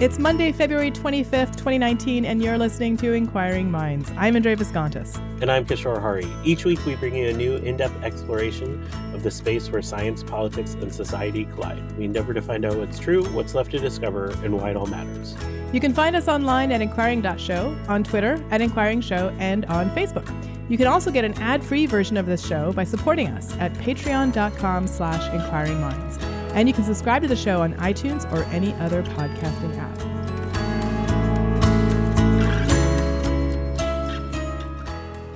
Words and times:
It's 0.00 0.16
Monday, 0.16 0.52
February 0.52 0.92
25th, 0.92 1.56
2019, 1.56 2.24
and 2.24 2.40
you're 2.40 2.56
listening 2.56 2.96
to 2.98 3.14
Inquiring 3.14 3.68
Minds. 3.68 4.08
I'm 4.16 4.36
Indre 4.36 4.54
Viskontas. 4.54 5.16
And 5.42 5.50
I'm 5.50 5.66
Kishore 5.66 6.00
Hari. 6.00 6.28
Each 6.44 6.64
week 6.64 6.86
we 6.86 6.94
bring 6.94 7.16
you 7.16 7.30
a 7.30 7.32
new 7.32 7.56
in 7.56 7.76
depth 7.76 8.00
exploration 8.04 8.80
of 9.12 9.24
the 9.24 9.30
space 9.32 9.68
where 9.72 9.82
science, 9.82 10.22
politics, 10.22 10.74
and 10.74 10.94
society 10.94 11.46
collide. 11.46 11.82
We 11.98 12.04
endeavor 12.04 12.32
to 12.32 12.40
find 12.40 12.64
out 12.64 12.76
what's 12.76 13.00
true, 13.00 13.24
what's 13.30 13.56
left 13.56 13.72
to 13.72 13.80
discover, 13.80 14.30
and 14.44 14.56
why 14.56 14.70
it 14.70 14.76
all 14.76 14.86
matters. 14.86 15.34
You 15.72 15.80
can 15.80 15.92
find 15.92 16.14
us 16.14 16.28
online 16.28 16.70
at 16.70 16.80
inquiring.show, 16.80 17.76
on 17.88 18.04
Twitter 18.04 18.40
at 18.52 18.60
Inquiring 18.60 19.00
Show, 19.00 19.34
and 19.40 19.64
on 19.66 19.90
Facebook. 19.96 20.32
You 20.68 20.78
can 20.78 20.86
also 20.86 21.10
get 21.10 21.24
an 21.24 21.34
ad-free 21.38 21.86
version 21.86 22.16
of 22.16 22.26
this 22.26 22.46
show 22.46 22.72
by 22.72 22.84
supporting 22.84 23.26
us 23.30 23.52
at 23.56 23.72
patreon.com 23.74 24.86
slash 24.86 25.28
inquiringminds. 25.32 26.27
And 26.54 26.68
you 26.68 26.74
can 26.74 26.84
subscribe 26.84 27.22
to 27.22 27.28
the 27.28 27.36
show 27.36 27.62
on 27.62 27.74
iTunes 27.74 28.30
or 28.32 28.42
any 28.52 28.72
other 28.74 29.02
podcasting 29.02 29.76
app. 29.78 29.98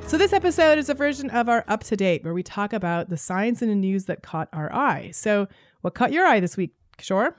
So, 0.08 0.18
this 0.18 0.32
episode 0.34 0.78
is 0.78 0.90
a 0.90 0.94
version 0.94 1.30
of 1.30 1.48
our 1.48 1.64
Up 1.68 1.84
to 1.84 1.96
Date, 1.96 2.22
where 2.22 2.34
we 2.34 2.42
talk 2.42 2.74
about 2.74 3.08
the 3.08 3.16
science 3.16 3.62
and 3.62 3.70
the 3.70 3.74
news 3.74 4.04
that 4.04 4.22
caught 4.22 4.48
our 4.52 4.70
eye. 4.72 5.10
So, 5.12 5.48
what 5.80 5.94
caught 5.94 6.12
your 6.12 6.26
eye 6.26 6.38
this 6.38 6.56
week, 6.56 6.72
Sure? 7.02 7.34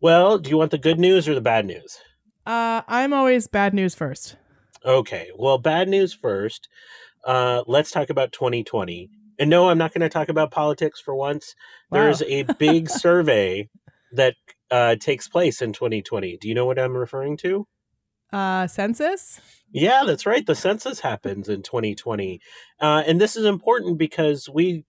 Well, 0.00 0.38
do 0.38 0.50
you 0.50 0.58
want 0.58 0.70
the 0.70 0.78
good 0.78 0.98
news 0.98 1.28
or 1.28 1.34
the 1.34 1.40
bad 1.40 1.66
news? 1.66 1.98
Uh, 2.44 2.82
I'm 2.88 3.12
always 3.12 3.46
bad 3.46 3.72
news 3.72 3.94
first. 3.94 4.36
Okay, 4.84 5.30
well, 5.36 5.56
bad 5.56 5.88
news 5.88 6.12
first. 6.12 6.68
Uh, 7.24 7.62
let's 7.66 7.90
talk 7.90 8.10
about 8.10 8.32
2020. 8.32 9.08
And 9.38 9.50
no, 9.50 9.68
I'm 9.68 9.78
not 9.78 9.92
going 9.92 10.02
to 10.02 10.08
talk 10.08 10.28
about 10.28 10.50
politics 10.50 11.00
for 11.00 11.14
once. 11.14 11.54
Wow. 11.90 12.02
There's 12.02 12.22
a 12.22 12.44
big 12.58 12.88
survey 12.90 13.68
that 14.12 14.34
uh, 14.70 14.96
takes 14.96 15.28
place 15.28 15.62
in 15.62 15.72
2020. 15.72 16.38
Do 16.40 16.48
you 16.48 16.54
know 16.54 16.66
what 16.66 16.78
I'm 16.78 16.96
referring 16.96 17.36
to? 17.38 17.66
Uh, 18.32 18.66
census? 18.66 19.40
Yeah, 19.70 20.02
that's 20.06 20.26
right. 20.26 20.44
The 20.44 20.54
census 20.54 21.00
happens 21.00 21.48
in 21.48 21.62
2020. 21.62 22.40
Uh, 22.80 23.02
and 23.06 23.20
this 23.20 23.36
is 23.36 23.44
important 23.44 23.98
because 23.98 24.48
we 24.48 24.84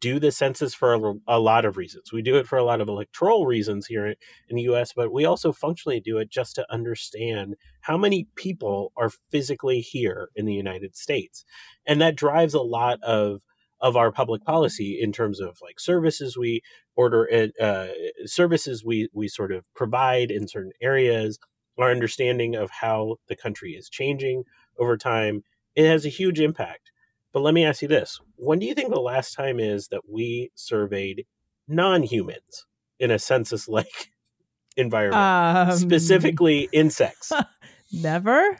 do 0.00 0.18
the 0.18 0.32
census 0.32 0.74
for 0.74 0.94
a, 0.94 1.14
a, 1.28 1.38
lot 1.38 1.64
of 1.64 1.76
reasons. 1.76 2.12
We 2.12 2.22
do 2.22 2.36
it 2.36 2.46
for 2.46 2.58
a 2.58 2.64
lot 2.64 2.80
of 2.80 2.88
electoral 2.88 3.46
reasons 3.46 3.86
here 3.86 4.06
in 4.06 4.56
the 4.56 4.62
US, 4.62 4.92
but 4.92 5.12
we 5.12 5.24
also 5.24 5.52
functionally 5.52 6.00
do 6.00 6.18
it 6.18 6.28
just 6.28 6.56
to 6.56 6.66
understand 6.72 7.54
how 7.82 7.96
many 7.96 8.26
people 8.34 8.92
are 8.96 9.10
physically 9.30 9.80
here 9.80 10.30
in 10.34 10.44
the 10.44 10.54
United 10.54 10.96
States. 10.96 11.44
And 11.86 12.00
that 12.00 12.16
drives 12.16 12.54
a 12.54 12.62
lot 12.62 13.00
of 13.02 13.42
of 13.80 13.96
our 13.96 14.10
public 14.10 14.42
policy 14.44 14.98
in 15.00 15.12
terms 15.12 15.40
of 15.40 15.58
like 15.62 15.78
services 15.78 16.36
we 16.36 16.62
order 16.96 17.28
uh, 17.60 17.86
services 18.24 18.84
we 18.84 19.08
we 19.12 19.28
sort 19.28 19.52
of 19.52 19.64
provide 19.74 20.30
in 20.30 20.48
certain 20.48 20.72
areas 20.80 21.38
our 21.78 21.90
understanding 21.90 22.54
of 22.54 22.70
how 22.70 23.16
the 23.28 23.36
country 23.36 23.72
is 23.72 23.88
changing 23.90 24.44
over 24.78 24.96
time 24.96 25.42
it 25.74 25.86
has 25.86 26.06
a 26.06 26.08
huge 26.08 26.40
impact. 26.40 26.90
But 27.32 27.40
let 27.40 27.52
me 27.52 27.64
ask 27.64 27.82
you 27.82 27.88
this 27.88 28.18
when 28.36 28.58
do 28.58 28.66
you 28.66 28.74
think 28.74 28.88
the 28.88 29.00
last 29.00 29.34
time 29.34 29.60
is 29.60 29.88
that 29.88 30.02
we 30.08 30.50
surveyed 30.54 31.26
non-humans 31.68 32.66
in 32.98 33.10
a 33.10 33.18
census 33.18 33.68
like 33.68 34.10
environment 34.76 35.70
Um, 35.70 35.76
specifically 35.76 36.68
insects? 36.72 37.30
Never? 37.92 38.58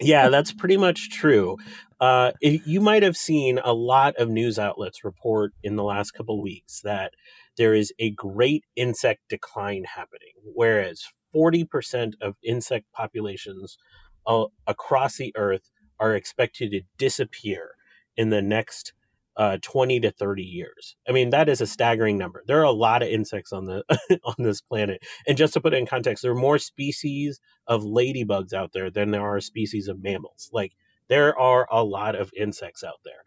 Yeah 0.00 0.28
that's 0.28 0.52
pretty 0.52 0.76
much 0.76 1.10
true. 1.10 1.56
Uh, 2.00 2.32
it, 2.42 2.60
you 2.66 2.80
might 2.80 3.02
have 3.02 3.16
seen 3.16 3.58
a 3.64 3.72
lot 3.72 4.14
of 4.16 4.28
news 4.28 4.58
outlets 4.58 5.04
report 5.04 5.52
in 5.62 5.76
the 5.76 5.82
last 5.84 6.10
couple 6.10 6.40
weeks 6.42 6.80
that 6.82 7.12
there 7.56 7.74
is 7.74 7.92
a 7.98 8.10
great 8.10 8.64
insect 8.76 9.20
decline 9.28 9.84
happening, 9.84 10.32
whereas 10.54 11.04
40% 11.34 12.14
of 12.20 12.36
insect 12.42 12.86
populations 12.92 13.78
uh, 14.26 14.44
across 14.66 15.16
the 15.16 15.32
earth 15.36 15.70
are 15.98 16.14
expected 16.14 16.72
to 16.72 16.82
disappear 16.98 17.70
in 18.16 18.30
the 18.30 18.42
next 18.42 18.92
uh, 19.36 19.58
20 19.62 20.00
to 20.00 20.10
30 20.10 20.42
years. 20.42 20.96
I 21.08 21.12
mean, 21.12 21.30
that 21.30 21.48
is 21.48 21.60
a 21.60 21.66
staggering 21.66 22.16
number. 22.16 22.42
There 22.46 22.60
are 22.60 22.64
a 22.64 22.70
lot 22.70 23.02
of 23.02 23.08
insects 23.08 23.52
on 23.52 23.66
the 23.66 23.84
on 24.24 24.34
this 24.38 24.60
planet. 24.60 25.02
And 25.26 25.36
just 25.36 25.54
to 25.54 25.60
put 25.60 25.74
it 25.74 25.78
in 25.78 25.86
context, 25.86 26.22
there 26.22 26.32
are 26.32 26.36
more 26.36 26.58
species 26.58 27.40
of 27.66 27.82
ladybugs 27.82 28.52
out 28.52 28.72
there 28.72 28.90
than 28.90 29.10
there 29.10 29.22
are 29.26 29.40
species 29.40 29.88
of 29.88 30.02
mammals. 30.02 30.50
Like 30.52 30.72
there 31.08 31.38
are 31.38 31.66
a 31.70 31.84
lot 31.84 32.14
of 32.14 32.30
insects 32.36 32.82
out 32.82 33.00
there. 33.04 33.22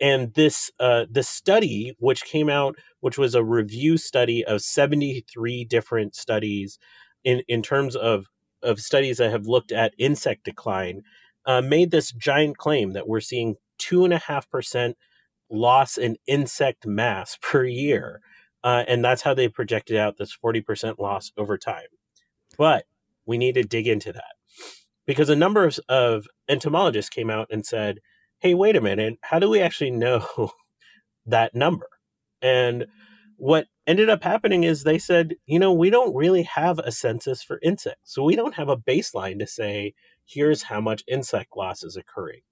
And 0.00 0.34
this 0.34 0.70
uh, 0.80 1.06
this 1.10 1.28
study, 1.28 1.96
which 1.98 2.24
came 2.24 2.50
out, 2.50 2.76
which 3.00 3.16
was 3.16 3.34
a 3.34 3.44
review 3.44 3.96
study 3.96 4.44
of 4.44 4.60
73 4.60 5.64
different 5.64 6.14
studies 6.14 6.78
in, 7.22 7.42
in 7.48 7.62
terms 7.62 7.96
of, 7.96 8.26
of 8.62 8.80
studies 8.80 9.18
that 9.18 9.30
have 9.30 9.46
looked 9.46 9.72
at 9.72 9.94
insect 9.98 10.44
decline, 10.44 11.02
uh, 11.46 11.62
made 11.62 11.90
this 11.90 12.12
giant 12.12 12.58
claim 12.58 12.92
that 12.92 13.08
we're 13.08 13.20
seeing 13.20 13.54
two 13.78 14.04
and 14.04 14.12
a 14.12 14.18
half 14.18 14.50
percent 14.50 14.96
loss 15.50 15.96
in 15.96 16.16
insect 16.26 16.86
mass 16.86 17.38
per 17.42 17.64
year. 17.64 18.20
Uh, 18.62 18.84
and 18.88 19.04
that's 19.04 19.22
how 19.22 19.34
they 19.34 19.48
projected 19.48 19.96
out 19.96 20.16
this 20.16 20.36
40% 20.42 20.98
loss 20.98 21.32
over 21.36 21.58
time. 21.58 21.88
But 22.56 22.86
we 23.26 23.36
need 23.36 23.54
to 23.56 23.62
dig 23.62 23.86
into 23.86 24.12
that 24.12 24.34
because 25.06 25.28
a 25.28 25.36
number 25.36 25.64
of, 25.64 25.78
of 25.88 26.26
entomologists 26.48 27.10
came 27.10 27.30
out 27.30 27.48
and 27.50 27.64
said, 27.66 27.98
hey, 28.38 28.54
wait 28.54 28.76
a 28.76 28.80
minute, 28.80 29.18
how 29.22 29.38
do 29.38 29.48
we 29.48 29.60
actually 29.60 29.90
know 29.90 30.26
that 31.26 31.54
number? 31.54 31.88
And 32.40 32.86
what 33.36 33.66
ended 33.86 34.08
up 34.08 34.22
happening 34.22 34.64
is 34.64 34.82
they 34.82 34.98
said, 34.98 35.34
you 35.46 35.58
know, 35.58 35.72
we 35.72 35.90
don't 35.90 36.14
really 36.14 36.42
have 36.44 36.78
a 36.78 36.92
census 36.92 37.42
for 37.42 37.58
insects. 37.62 38.14
So 38.14 38.22
we 38.22 38.36
don't 38.36 38.54
have 38.54 38.68
a 38.68 38.76
baseline 38.76 39.38
to 39.40 39.46
say, 39.46 39.94
here's 40.24 40.62
how 40.64 40.80
much 40.80 41.04
insect 41.08 41.56
loss 41.56 41.82
is 41.82 41.96
occurring. 41.96 42.42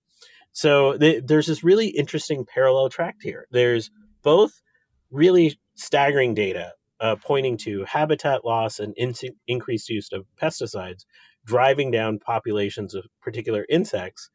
So 0.52 0.96
th- 0.96 1.24
there's 1.26 1.46
this 1.46 1.64
really 1.64 1.88
interesting 1.88 2.44
parallel 2.44 2.88
track 2.88 3.16
here. 3.20 3.46
There's 3.50 3.90
both 4.22 4.62
really 5.10 5.58
staggering 5.74 6.34
data 6.34 6.72
uh, 7.00 7.16
pointing 7.16 7.56
to 7.58 7.84
habitat 7.84 8.44
loss 8.44 8.78
and 8.78 8.94
in- 8.96 9.14
increased 9.48 9.88
use 9.88 10.10
of 10.12 10.24
pesticides 10.40 11.04
driving 11.44 11.90
down 11.90 12.18
populations 12.18 12.94
of 12.94 13.04
particular 13.20 13.66
insects, 13.68 14.30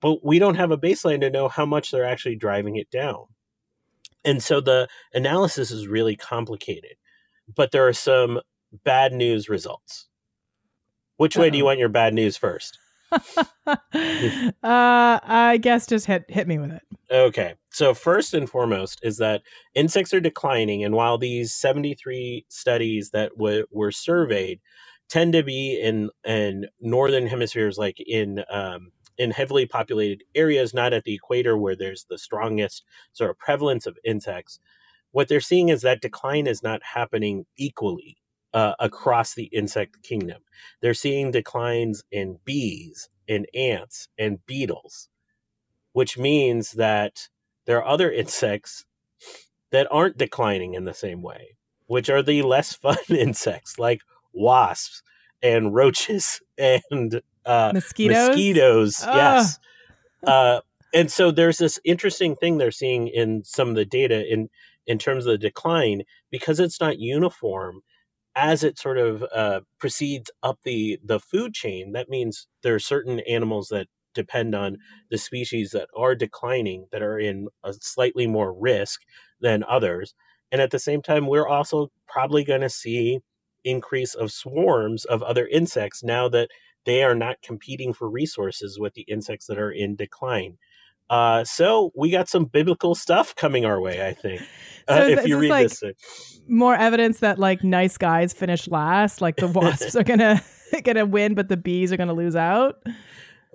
but 0.00 0.24
we 0.24 0.38
don't 0.38 0.54
have 0.54 0.70
a 0.70 0.78
baseline 0.78 1.20
to 1.20 1.30
know 1.30 1.48
how 1.48 1.66
much 1.66 1.90
they're 1.90 2.06
actually 2.06 2.36
driving 2.36 2.76
it 2.76 2.90
down. 2.90 3.24
And 4.24 4.42
so 4.42 4.60
the 4.60 4.88
analysis 5.12 5.70
is 5.70 5.86
really 5.86 6.16
complicated, 6.16 6.96
but 7.54 7.70
there 7.70 7.86
are 7.86 7.92
some 7.92 8.40
bad 8.84 9.12
news 9.12 9.48
results. 9.48 10.08
Which 11.18 11.36
way 11.36 11.50
do 11.50 11.58
you 11.58 11.64
want 11.64 11.78
your 11.78 11.88
bad 11.88 12.14
news 12.14 12.36
first? 12.36 12.78
uh, 13.66 14.50
I 14.62 15.58
guess 15.60 15.86
just 15.86 16.06
hit 16.06 16.24
hit 16.28 16.48
me 16.48 16.58
with 16.58 16.72
it. 16.72 16.82
Okay. 17.10 17.54
So 17.70 17.94
first 17.94 18.34
and 18.34 18.48
foremost 18.48 19.00
is 19.02 19.18
that 19.18 19.42
insects 19.74 20.12
are 20.12 20.20
declining, 20.20 20.84
and 20.84 20.94
while 20.94 21.18
these 21.18 21.52
seventy 21.54 21.94
three 21.94 22.44
studies 22.48 23.10
that 23.10 23.30
w- 23.36 23.66
were 23.70 23.92
surveyed 23.92 24.60
tend 25.08 25.32
to 25.34 25.42
be 25.42 25.80
in 25.80 26.10
in 26.24 26.66
northern 26.80 27.26
hemispheres, 27.26 27.78
like 27.78 28.00
in 28.00 28.44
um, 28.50 28.90
in 29.18 29.30
heavily 29.30 29.66
populated 29.66 30.24
areas, 30.34 30.74
not 30.74 30.92
at 30.92 31.04
the 31.04 31.14
equator 31.14 31.56
where 31.56 31.76
there's 31.76 32.06
the 32.10 32.18
strongest 32.18 32.84
sort 33.12 33.30
of 33.30 33.38
prevalence 33.38 33.86
of 33.86 33.98
insects. 34.04 34.58
What 35.12 35.28
they're 35.28 35.40
seeing 35.40 35.68
is 35.68 35.82
that 35.82 36.02
decline 36.02 36.46
is 36.46 36.62
not 36.62 36.82
happening 36.82 37.46
equally 37.56 38.18
uh, 38.56 38.74
across 38.80 39.34
the 39.34 39.50
insect 39.52 40.02
kingdom. 40.02 40.40
They're 40.80 40.94
seeing 40.94 41.30
declines 41.30 42.02
in 42.10 42.38
bees, 42.46 43.10
and 43.28 43.46
ants, 43.54 44.08
and 44.18 44.44
beetles, 44.46 45.10
which 45.92 46.16
means 46.16 46.72
that 46.72 47.28
there 47.66 47.76
are 47.76 47.86
other 47.86 48.10
insects 48.22 48.86
that 49.72 49.86
aren't 49.90 50.16
declining 50.16 50.72
in 50.72 50.86
the 50.86 50.94
same 50.94 51.22
way. 51.22 51.58
which 51.86 52.08
are 52.08 52.22
the 52.22 52.42
less 52.42 52.74
fun 52.82 52.96
insects 53.10 53.78
like 53.78 54.00
wasps 54.32 55.02
and 55.42 55.74
roaches 55.74 56.40
and 56.58 57.20
uh, 57.44 57.72
Mosquitoes? 57.74 58.28
Mosquitoes, 58.28 59.04
yes. 59.06 59.58
Uh, 60.26 60.60
and 60.94 61.12
so 61.12 61.30
there's 61.30 61.58
this 61.58 61.78
interesting 61.84 62.34
thing 62.34 62.56
they're 62.56 62.70
seeing 62.70 63.06
in 63.08 63.44
some 63.44 63.68
of 63.68 63.74
the 63.74 63.84
data 63.84 64.26
in 64.26 64.48
in 64.86 64.98
terms 64.98 65.26
of 65.26 65.32
the 65.32 65.38
decline 65.38 66.02
because 66.30 66.58
it's 66.58 66.80
not 66.80 66.98
uniform 66.98 67.82
as 68.36 68.62
it 68.62 68.78
sort 68.78 68.98
of 68.98 69.24
uh, 69.34 69.62
proceeds 69.80 70.30
up 70.42 70.60
the 70.64 70.98
the 71.04 71.18
food 71.20 71.54
chain. 71.54 71.92
That 71.92 72.10
means 72.10 72.46
there 72.62 72.74
are 72.76 72.80
certain 72.80 73.20
animals 73.20 73.68
that 73.68 73.88
depend 74.14 74.54
on 74.54 74.78
the 75.10 75.18
species 75.18 75.72
that 75.72 75.88
are 75.96 76.14
declining 76.14 76.86
that 76.92 77.02
are 77.02 77.18
in 77.18 77.48
a 77.64 77.74
slightly 77.74 78.26
more 78.26 78.52
risk 78.52 79.02
than 79.40 79.64
others. 79.68 80.14
And 80.52 80.60
at 80.60 80.70
the 80.70 80.78
same 80.78 81.02
time, 81.02 81.26
we're 81.26 81.48
also 81.48 81.90
probably 82.08 82.44
going 82.44 82.62
to 82.62 82.70
see 82.70 83.20
increase 83.64 84.14
of 84.14 84.32
swarms 84.32 85.04
of 85.04 85.22
other 85.22 85.46
insects 85.48 86.02
now 86.04 86.28
that 86.28 86.50
they 86.84 87.02
are 87.02 87.14
not 87.16 87.42
competing 87.42 87.92
for 87.92 88.08
resources 88.08 88.78
with 88.78 88.94
the 88.94 89.02
insects 89.02 89.46
that 89.46 89.58
are 89.58 89.72
in 89.72 89.96
decline. 89.96 90.56
Uh, 91.08 91.44
so 91.44 91.92
we 91.94 92.10
got 92.10 92.28
some 92.28 92.44
biblical 92.46 92.94
stuff 92.94 93.34
coming 93.36 93.64
our 93.64 93.80
way, 93.80 94.06
I 94.06 94.12
think. 94.12 94.40
So 94.88 94.94
Uh, 94.94 95.06
is- 95.06 95.18
if 95.20 95.26
you 95.28 95.38
read 95.38 95.50
like- 95.50 95.68
this, 95.68 95.82
uh, 95.82 95.92
More 96.48 96.74
evidence 96.76 97.20
that 97.20 97.38
like 97.38 97.64
nice 97.64 97.96
guys 97.98 98.32
finish 98.32 98.68
last, 98.68 99.20
like 99.20 99.36
the 99.36 99.48
wasps 99.58 99.96
are 99.96 100.04
gonna 100.04 100.42
gonna 100.84 101.06
win, 101.06 101.34
but 101.34 101.48
the 101.48 101.56
bees 101.56 101.92
are 101.92 101.96
gonna 101.96 102.12
lose 102.14 102.36
out. 102.36 102.76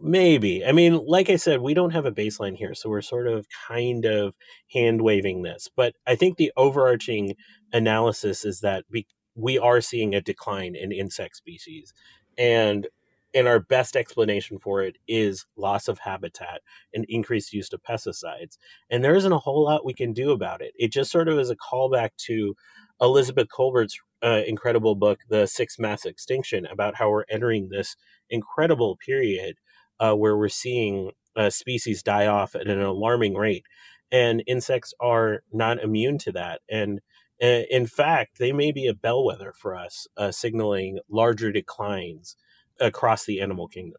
maybe. 0.02 0.66
I 0.66 0.72
mean, 0.72 1.00
like 1.06 1.30
I 1.30 1.36
said, 1.36 1.62
we 1.62 1.74
don't 1.74 1.92
have 1.92 2.06
a 2.06 2.12
baseline 2.12 2.56
here, 2.56 2.74
so 2.74 2.90
we're 2.90 3.02
sort 3.02 3.28
of 3.28 3.46
kind 3.68 4.06
of 4.06 4.34
hand 4.74 5.02
waving 5.02 5.44
this. 5.44 5.70
But 5.76 5.96
I 6.08 6.16
think 6.16 6.38
the 6.38 6.52
overarching 6.58 7.36
analysis 7.74 8.44
is 8.46 8.62
that 8.62 8.84
we 8.90 9.06
we 9.36 9.58
are 9.58 9.80
seeing 9.80 10.14
a 10.14 10.22
decline 10.22 10.76
in 10.76 10.92
insect 10.92 11.36
species, 11.38 11.94
and 12.38 12.88
and 13.34 13.48
our 13.48 13.60
best 13.60 13.96
explanation 13.96 14.60
for 14.60 14.82
it 14.82 14.98
is 15.08 15.46
loss 15.56 15.88
of 15.88 16.00
habitat 16.00 16.62
and 16.94 17.06
increased 17.08 17.54
use 17.54 17.72
of 17.72 17.82
pesticides. 17.84 18.58
And 18.90 19.04
there 19.04 19.16
isn't 19.16 19.32
a 19.32 19.38
whole 19.38 19.66
lot 19.66 19.86
we 19.86 19.94
can 19.94 20.14
do 20.14 20.32
about 20.32 20.62
it. 20.62 20.74
It 20.78 20.92
just 20.92 21.12
sort 21.12 21.28
of 21.28 21.40
is 21.40 21.50
a 21.50 21.56
callback 21.56 22.10
to 22.26 22.56
Elizabeth 23.00 23.48
Kolbert's 23.48 24.00
uh, 24.24 24.42
incredible 24.46 24.96
book, 24.96 25.20
The 25.30 25.48
Sixth 25.48 25.80
Mass 25.80 26.06
Extinction, 26.06 26.66
about 26.68 26.96
how 26.96 27.10
we're 27.10 27.26
entering 27.30 27.70
this 27.70 27.96
incredible 28.30 28.98
period 28.98 29.56
uh, 30.00 30.14
where 30.14 30.38
we're 30.38 30.50
seeing 30.50 31.12
uh, 31.36 31.50
species 31.50 32.04
die 32.04 32.28
off 32.28 32.56
at 32.56 32.68
an 32.68 32.82
alarming 32.82 33.36
rate. 33.36 33.66
And 34.12 34.44
insects 34.46 34.94
are 35.00 35.42
not 35.54 35.82
immune 35.82 36.18
to 36.20 36.34
that. 36.34 36.62
And 36.70 37.00
uh, 37.42 37.64
in 37.72 37.88
fact, 37.88 38.38
they 38.38 38.52
may 38.52 38.72
be 38.72 38.88
a 38.88 38.94
bellwether 38.94 39.54
for 39.56 39.76
us, 39.76 40.06
uh, 40.18 40.32
signaling 40.32 41.00
larger 41.10 41.52
declines 41.52 42.36
across 42.82 43.26
the 43.26 43.40
animal 43.42 43.68
kingdom. 43.68 43.98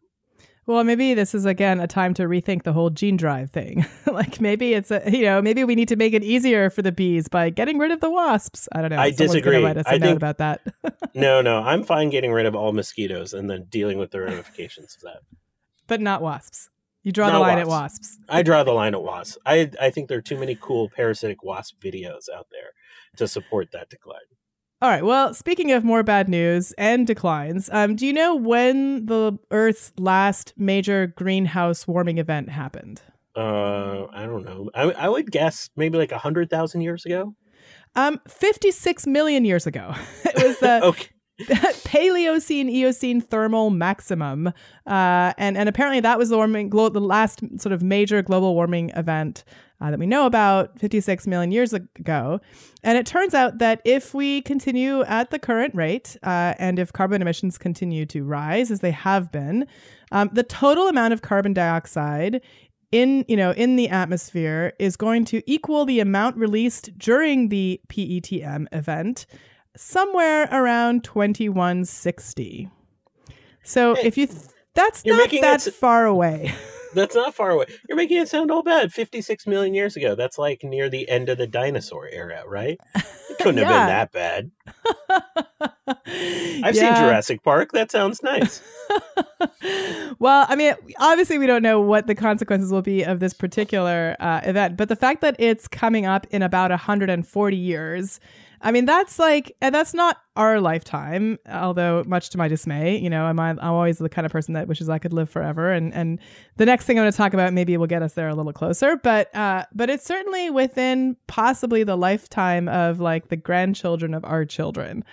Well, 0.65 0.85
maybe 0.85 1.13
this 1.13 1.35
is 1.35 1.45
again 1.45 1.81
a 1.81 1.87
time 1.87 2.13
to 2.13 2.23
rethink 2.23 2.63
the 2.63 2.71
whole 2.71 2.89
gene 2.89 3.17
drive 3.17 3.51
thing. 3.51 3.85
like 4.11 4.39
maybe 4.39 4.73
it's 4.73 4.91
a 4.91 5.01
you 5.11 5.23
know 5.23 5.41
maybe 5.41 5.63
we 5.65 5.75
need 5.75 5.89
to 5.89 5.97
make 5.97 6.13
it 6.13 6.23
easier 6.23 6.69
for 6.69 6.81
the 6.81 6.91
bees 6.93 7.27
by 7.27 7.49
getting 7.49 7.77
rid 7.79 7.91
of 7.91 7.99
the 7.99 8.09
wasps. 8.09 8.69
I 8.71 8.79
don't 8.81 8.89
know. 8.91 8.97
I 8.97 9.11
Someone's 9.11 9.33
disagree. 9.33 9.61
Write 9.63 9.77
us 9.77 9.85
I 9.87 9.99
think- 9.99 10.15
about 10.15 10.37
that. 10.37 10.61
No, 11.15 11.41
no, 11.41 11.59
I'm 11.61 11.83
fine 11.83 12.09
getting 12.09 12.31
rid 12.31 12.47
of 12.47 12.55
all 12.55 12.71
mosquitoes 12.73 13.33
and 13.33 13.47
then 13.47 13.65
dealing 13.69 13.99
with 13.99 14.09
the 14.09 14.19
ramifications 14.21 14.95
of 14.95 15.01
that. 15.03 15.19
but 15.85 16.01
not 16.01 16.23
wasps. 16.23 16.69
You 17.03 17.11
draw 17.11 17.27
the 17.27 17.33
Not 17.33 17.41
line 17.41 17.57
at 17.59 17.67
wasps. 17.67 17.99
wasps. 18.17 18.17
I 18.29 18.41
draw 18.41 18.63
the 18.63 18.71
line 18.71 18.95
at 18.95 19.03
wasps. 19.03 19.37
I 19.45 19.69
I 19.81 19.89
think 19.91 20.07
there 20.07 20.17
are 20.17 20.21
too 20.21 20.39
many 20.39 20.55
cool 20.59 20.89
parasitic 20.89 21.43
wasp 21.43 21.75
videos 21.83 22.29
out 22.35 22.47
there 22.51 22.71
to 23.17 23.27
support 23.27 23.67
that 23.73 23.89
decline. 23.89 24.21
All 24.83 24.89
right. 24.89 25.05
Well, 25.05 25.33
speaking 25.33 25.71
of 25.71 25.85
more 25.85 26.03
bad 26.03 26.27
news 26.27 26.73
and 26.73 27.07
declines, 27.07 27.69
um, 27.71 27.95
do 27.95 28.05
you 28.05 28.11
know 28.11 28.35
when 28.35 29.05
the 29.05 29.39
Earth's 29.49 29.93
last 29.97 30.53
major 30.57 31.07
greenhouse 31.07 31.87
warming 31.87 32.17
event 32.17 32.49
happened? 32.49 33.01
Uh, 33.33 34.07
I 34.11 34.25
don't 34.25 34.43
know. 34.43 34.69
I 34.75 34.91
I 34.91 35.07
would 35.07 35.31
guess 35.31 35.69
maybe 35.77 35.97
like 35.97 36.11
a 36.11 36.17
hundred 36.17 36.49
thousand 36.49 36.81
years 36.81 37.05
ago. 37.05 37.33
Um, 37.95 38.19
56 38.27 39.07
million 39.07 39.45
years 39.45 39.65
ago. 39.65 39.93
it 40.25 40.43
was 40.43 40.59
the 40.59 40.83
Okay. 40.83 41.07
Paleocene 41.41 42.69
Eocene 42.69 43.19
thermal 43.19 43.71
maximum, 43.71 44.47
uh, 44.47 45.33
and 45.37 45.57
and 45.57 45.67
apparently 45.67 45.99
that 45.99 46.19
was 46.19 46.29
the 46.29 46.37
warming, 46.37 46.69
glo- 46.69 46.89
the 46.89 47.01
last 47.01 47.41
sort 47.57 47.73
of 47.73 47.81
major 47.81 48.21
global 48.21 48.53
warming 48.53 48.91
event 48.91 49.43
uh, 49.81 49.89
that 49.89 49.99
we 49.99 50.05
know 50.05 50.25
about 50.25 50.79
56 50.79 51.25
million 51.27 51.51
years 51.51 51.73
ago. 51.73 52.39
And 52.83 52.97
it 52.97 53.05
turns 53.05 53.33
out 53.33 53.57
that 53.57 53.81
if 53.83 54.13
we 54.13 54.41
continue 54.41 55.01
at 55.03 55.31
the 55.31 55.39
current 55.39 55.73
rate, 55.75 56.15
uh, 56.23 56.53
and 56.59 56.77
if 56.77 56.93
carbon 56.93 57.21
emissions 57.21 57.57
continue 57.57 58.05
to 58.07 58.23
rise 58.23 58.71
as 58.71 58.79
they 58.81 58.91
have 58.91 59.31
been, 59.31 59.67
um, 60.11 60.29
the 60.31 60.43
total 60.43 60.87
amount 60.87 61.13
of 61.13 61.21
carbon 61.21 61.53
dioxide 61.53 62.41
in 62.91 63.25
you 63.27 63.35
know 63.35 63.51
in 63.53 63.75
the 63.75 63.89
atmosphere 63.89 64.71
is 64.77 64.95
going 64.95 65.25
to 65.25 65.41
equal 65.51 65.83
the 65.83 65.99
amount 65.99 66.37
released 66.37 66.95
during 66.97 67.49
the 67.49 67.81
PETM 67.89 68.67
event 68.71 69.25
somewhere 69.75 70.47
around 70.51 71.03
2160 71.03 72.69
so 73.63 73.95
Hey, 73.95 74.07
if 74.07 74.17
you 74.17 74.27
th- 74.27 74.39
that's 74.73 75.05
you're 75.05 75.17
not 75.17 75.29
that 75.29 75.67
it 75.67 75.73
far 75.73 76.05
away 76.05 76.53
That's 76.93 77.15
not 77.15 77.33
far 77.33 77.51
away. 77.51 77.65
You're 77.87 77.95
making 77.95 78.17
it 78.17 78.29
sound 78.29 78.51
all 78.51 78.63
bad. 78.63 78.93
56 78.93 79.47
million 79.47 79.73
years 79.73 79.95
ago. 79.95 80.15
That's 80.15 80.37
like 80.37 80.63
near 80.63 80.89
the 80.89 81.09
end 81.09 81.29
of 81.29 81.37
the 81.37 81.47
dinosaur 81.47 82.07
era, 82.07 82.43
right? 82.47 82.79
It 82.95 83.37
couldn't 83.37 83.57
have 83.57 83.67
been 83.67 83.87
that 83.87 84.11
bad. 84.11 84.51
I've 86.63 86.75
seen 86.75 86.95
Jurassic 86.95 87.43
Park. 87.43 87.71
That 87.71 87.91
sounds 87.91 88.21
nice. 88.21 88.61
well, 90.19 90.45
I 90.47 90.55
mean, 90.55 90.73
obviously, 90.99 91.37
we 91.37 91.47
don't 91.47 91.63
know 91.63 91.81
what 91.81 92.07
the 92.07 92.15
consequences 92.15 92.71
will 92.71 92.81
be 92.81 93.03
of 93.03 93.19
this 93.19 93.33
particular 93.33 94.15
uh, 94.19 94.41
event, 94.43 94.77
but 94.77 94.89
the 94.89 94.95
fact 94.95 95.21
that 95.21 95.35
it's 95.39 95.67
coming 95.67 96.05
up 96.05 96.27
in 96.29 96.41
about 96.41 96.69
140 96.71 97.57
years, 97.57 98.19
I 98.63 98.71
mean, 98.71 98.85
that's 98.85 99.19
like, 99.19 99.55
and 99.61 99.75
that's 99.75 99.93
not 99.93 100.17
our 100.37 100.61
lifetime. 100.61 101.37
Although, 101.51 102.03
much 102.07 102.29
to 102.29 102.37
my 102.37 102.47
dismay, 102.47 102.97
you 102.97 103.09
know, 103.09 103.25
I'm 103.25 103.39
I'm 103.39 103.59
always 103.61 103.97
the 103.97 104.09
kind 104.09 104.25
of 104.25 104.31
person 104.31 104.53
that 104.53 104.67
wishes 104.67 104.89
I 104.89 104.99
could 104.99 105.13
live 105.13 105.29
forever, 105.29 105.71
and 105.71 105.93
and 105.93 106.19
the 106.55 106.65
next 106.65 106.85
thing 106.85 106.97
I'm 106.97 107.03
going 107.03 107.11
to 107.11 107.17
talk 107.17 107.33
about 107.33 107.53
maybe 107.53 107.75
will 107.75 107.87
get 107.87 108.01
us 108.01 108.13
there 108.13 108.29
a 108.29 108.35
little 108.35 108.53
closer. 108.53 108.95
But 108.95 109.35
uh, 109.35 109.65
but 109.73 109.89
it's 109.89 110.05
certainly 110.05 110.49
within 110.49 111.17
possibly 111.27 111.83
the 111.83 111.97
lifetime 111.97 112.69
of 112.69 112.99
like 112.99 113.27
the 113.27 113.37
grandchildren 113.37 114.13
of 114.13 114.23
our 114.23 114.45
children 114.45 115.03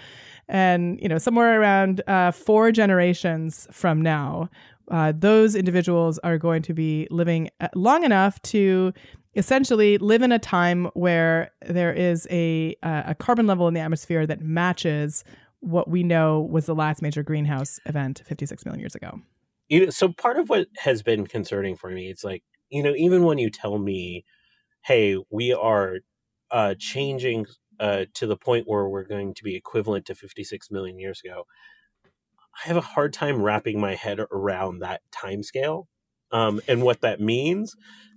and 0.49 1.01
you 1.01 1.09
know 1.09 1.19
somewhere 1.19 1.61
around 1.61 2.03
uh, 2.07 2.31
four 2.33 2.73
generations 2.73 3.69
from 3.71 4.03
now 4.03 4.51
uh, 4.91 5.13
those 5.17 5.55
individuals 5.55 6.19
are 6.19 6.37
going 6.37 6.63
to 6.63 6.75
be 6.75 7.07
living 7.11 7.49
uh, 7.61 7.69
long 7.75 8.03
enough 8.05 8.43
to 8.43 8.93
essentially 9.35 9.99
live 9.99 10.23
in 10.23 10.33
a 10.33 10.39
time 10.39 10.87
where 10.95 11.51
there 11.63 11.93
is 11.93 12.27
a 12.31 12.77
uh, 12.83 13.03
a 13.07 13.15
carbon 13.15 13.47
level 13.47 13.69
in 13.69 13.75
the 13.75 13.81
atmosphere 13.81 14.27
that 14.27 14.41
matches 14.41 15.25
what 15.61 15.89
we 15.89 16.03
know 16.03 16.41
was 16.51 16.67
the 16.67 16.75
last 16.75 17.03
major 17.03 17.23
greenhouse 17.23 17.79
event 17.87 18.23
56 18.27 18.65
million 18.65 18.81
years 18.81 18.95
ago 18.95 19.21
you 19.71 19.85
know, 19.85 19.91
so 19.91 20.13
part 20.13 20.37
of 20.37 20.51
what 20.51 20.67
has 20.79 21.03
been 21.03 21.27
concerning 21.27 21.77
for 21.77 21.91
me, 21.91 22.11
it's 22.11 22.25
like, 22.25 22.43
you 22.69 22.83
know, 22.83 22.93
even 22.97 23.23
when 23.23 23.39
you 23.39 23.49
tell 23.51 23.79
me, 23.79 24.25
hey, 24.85 25.17
we 25.31 25.55
are 25.55 25.99
uh, 26.51 26.75
changing 26.77 27.47
uh, 27.79 28.07
to 28.15 28.27
the 28.27 28.37
point 28.37 28.67
where 28.67 28.89
we're 28.89 29.05
going 29.05 29.33
to 29.33 29.45
be 29.45 29.55
equivalent 29.55 30.07
to 30.07 30.15
56 30.15 30.71
million 30.73 30.99
years 30.99 31.23
ago, 31.25 31.45
I 32.05 32.69
have 32.69 32.77
a 32.77 32.83
hard 32.83 33.13
time 33.13 33.41
wrapping 33.41 33.81
my 33.81 33.95
head 33.95 34.19
around 34.33 34.81
that 34.81 35.03
time 35.13 35.45
scale 35.45 35.87
um, 36.33 36.61
and 36.67 36.83
what 36.83 37.01
that 37.03 37.21
means. 37.21 37.77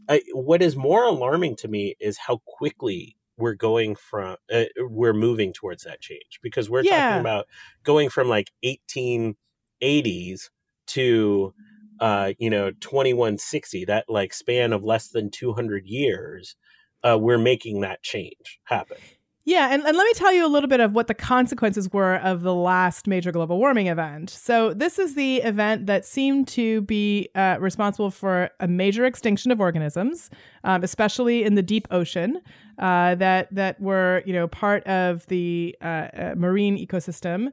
I, 0.10 0.22
what 0.34 0.62
is 0.62 0.76
more 0.76 1.04
alarming 1.04 1.56
to 1.58 1.68
me 1.68 1.96
is 2.00 2.18
how 2.18 2.42
quickly 2.46 3.16
we're 3.38 3.54
going 3.56 3.96
from 3.96 4.38
uh, 4.54 4.66
we're 4.78 5.14
moving 5.14 5.54
towards 5.54 5.84
that 5.84 6.02
change 6.02 6.40
because 6.42 6.70
we're 6.70 6.84
Yeah. 6.84 6.84
talking 6.84 7.18
about 7.18 7.48
going 7.84 8.10
from 8.10 8.28
like 8.30 8.52
1880s 8.64 10.50
to 10.88 11.54
uh, 12.00 12.34
you 12.40 12.50
know 12.50 12.72
2160 12.72 13.86
that 13.86 14.06
like 14.10 14.34
span 14.34 14.74
of 14.74 14.84
less 14.84 15.10
than 15.10 15.30
200 15.32 15.86
years 15.88 16.56
uh, 17.04 17.18
we're 17.20 17.38
making 17.38 17.82
that 17.82 18.04
change 18.04 18.60
happen 18.66 18.98
Yeah, 19.46 19.74
and, 19.74 19.84
and 19.84 19.98
let 19.98 20.06
me 20.06 20.14
tell 20.14 20.32
you 20.32 20.46
a 20.46 20.48
little 20.48 20.70
bit 20.70 20.80
of 20.80 20.94
what 20.94 21.08
the 21.08 21.14
consequences 21.14 21.92
were 21.92 22.16
of 22.16 22.44
the 22.44 22.54
last 22.54 23.08
major 23.08 23.30
global 23.30 23.60
warming 23.60 23.88
event. 23.88 24.30
So, 24.30 24.74
this 24.74 24.98
is 24.98 25.16
the 25.16 25.38
event 25.38 25.86
that 25.88 26.06
seemed 26.06 26.48
to 26.50 26.82
be 26.82 27.28
uh, 27.36 27.58
responsible 27.60 28.10
for 28.10 28.52
a 28.62 28.70
major 28.70 29.04
extinction 29.04 29.52
of 29.52 29.60
organisms, 29.60 30.30
um, 30.64 30.82
especially 30.82 31.44
in 31.44 31.56
the 31.56 31.62
deep 31.62 31.90
ocean, 31.92 32.40
uh, 32.80 33.16
that 33.16 33.54
that 33.54 33.82
were 33.82 34.24
you 34.26 34.32
know 34.32 34.48
part 34.48 34.84
of 34.88 35.26
the 35.28 35.76
uh, 35.82 35.86
uh, 35.86 36.34
marine 36.38 36.78
ecosystem. 36.78 37.52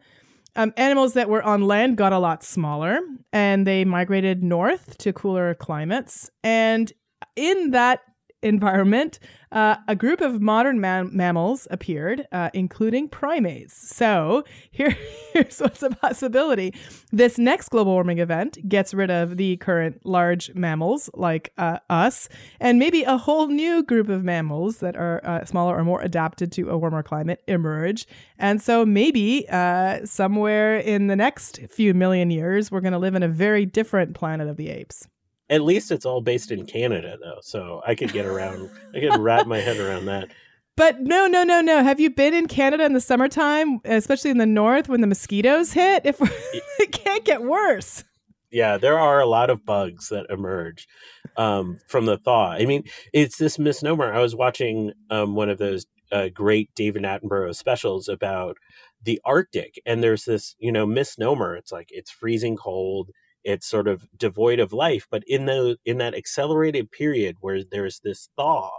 Um, 0.57 0.73
animals 0.77 1.15
that 1.15 1.29
were 1.29 1.43
on 1.43 1.63
land 1.63 1.97
got 1.97 2.13
a 2.13 2.19
lot 2.19 2.45
smaller, 2.45 3.01
and 3.33 3.67
they 3.67 3.85
migrated 3.85 4.45
north 4.45 4.97
to 4.99 5.13
cooler 5.13 5.55
climates. 5.55 6.31
And 6.45 6.93
in 7.37 7.71
that 7.71 8.01
environment, 8.43 9.19
uh, 9.53 9.77
a 9.89 9.97
group 9.97 10.21
of 10.21 10.41
modern 10.41 10.81
mam- 10.81 11.15
mammals 11.15 11.67
appeared, 11.71 12.27
uh, 12.33 12.51
including 12.55 13.09
primates. 13.09 13.77
So 13.97 14.45
here, 14.71 14.97
here's 15.33 15.59
what's 15.59 15.83
a 15.83 15.91
possibility. 15.91 16.75
This 17.13 17.39
next 17.39 17.71
global 17.71 17.93
warming 17.93 18.19
event 18.19 18.59
gets 18.69 18.95
rid 18.95 19.11
of 19.11 19.37
the 19.37 19.57
current 19.59 20.05
large 20.05 20.55
mammals 20.55 21.11
like 21.15 21.53
uh, 21.59 21.79
us, 21.89 22.29
and 22.61 22.79
maybe 22.79 23.03
a 23.03 23.17
whole 23.17 23.49
new 23.49 23.83
group 23.83 24.09
of 24.09 24.25
mammals 24.25 24.79
that 24.79 24.97
are 24.97 25.21
uh, 25.25 25.45
smaller 25.45 25.77
or 25.77 25.85
more 25.85 26.01
adapted 26.01 26.53
to 26.53 26.71
a 26.71 26.79
warmer 26.79 27.03
climate 27.03 27.43
emerge. 27.49 28.07
And 28.39 28.63
so 28.63 28.87
maybe 28.87 29.47
uh, 29.51 30.05
somewhere 30.05 30.79
in 30.79 31.09
the 31.09 31.17
next 31.17 31.61
few 31.71 31.95
million 31.95 32.31
years, 32.31 32.71
we're 32.71 32.81
going 32.81 32.93
to 32.93 32.99
live 32.99 33.15
in 33.15 33.23
a 33.23 33.29
very 33.29 33.67
different 33.67 34.15
planet 34.15 34.49
of 34.49 34.57
the 34.57 34.69
apes. 34.69 35.07
At 35.51 35.63
least 35.63 35.91
it's 35.91 36.07
all 36.07 36.21
based 36.21 36.51
in 36.51 36.65
Canada, 36.65 37.19
though, 37.21 37.41
so 37.43 37.83
I 37.87 37.95
could 37.95 38.13
get 38.13 38.25
around. 38.25 38.71
I 38.95 39.01
could 39.01 39.19
wrap 39.19 39.47
my 39.47 39.59
head 39.59 39.79
around 39.79 40.07
that. 40.07 40.29
But 40.77 41.01
no, 41.01 41.27
no, 41.27 41.45
no, 41.45 41.61
no. 41.61 41.83
Have 41.83 42.01
you 42.01 42.09
been 42.09 42.33
in 42.33 42.47
Canada 42.47 42.87
in 42.87 42.95
the 42.95 43.03
summertime, 43.03 43.81
especially 43.85 44.31
in 44.31 44.39
the 44.39 44.47
north 44.47 44.89
when 44.89 45.03
the 45.03 45.07
mosquitoes 45.07 45.75
hit? 45.75 46.07
If 46.07 46.17
it 46.79 46.93
can't 46.93 47.23
get 47.23 47.43
worse. 47.43 48.03
Yeah, 48.51 48.79
there 48.79 48.99
are 48.99 49.21
a 49.21 49.27
lot 49.27 49.51
of 49.51 49.67
bugs 49.67 50.09
that 50.09 50.27
emerge 50.31 50.89
um, 51.37 51.79
from 51.87 52.07
the 52.07 52.17
thaw. 52.17 52.53
I 52.53 52.65
mean, 52.65 52.85
it's 53.13 53.37
this 53.37 53.59
misnomer. 53.59 54.11
I 54.11 54.21
was 54.21 54.35
watching 54.35 54.93
um, 55.11 55.35
one 55.35 55.51
of 55.51 55.59
those 55.59 55.85
uh, 56.13 56.29
great 56.33 56.71
David 56.75 57.03
Attenborough 57.03 57.55
specials 57.55 58.09
about 58.09 58.57
the 59.03 59.21
Arctic, 59.25 59.81
and 59.87 60.03
there's 60.03 60.25
this, 60.25 60.57
you 60.59 60.73
know, 60.73 60.87
misnomer. 60.87 61.57
It's 61.57 61.73
like 61.73 61.89
it's 61.91 62.11
freezing 62.11 62.57
cold 62.57 63.11
it's 63.45 63.67
sort 63.67 63.89
of 63.89 64.07
devoid 64.17 64.59
of 64.61 64.73
life 64.73 65.07
but 65.11 65.23
in 65.27 65.47
the 65.47 65.77
in 65.85 65.99
that 65.99 66.15
accelerated 66.15 66.91
period 66.91 67.37
where 67.41 67.63
there's 67.65 68.01
this 68.01 68.29
thaw 68.37 68.71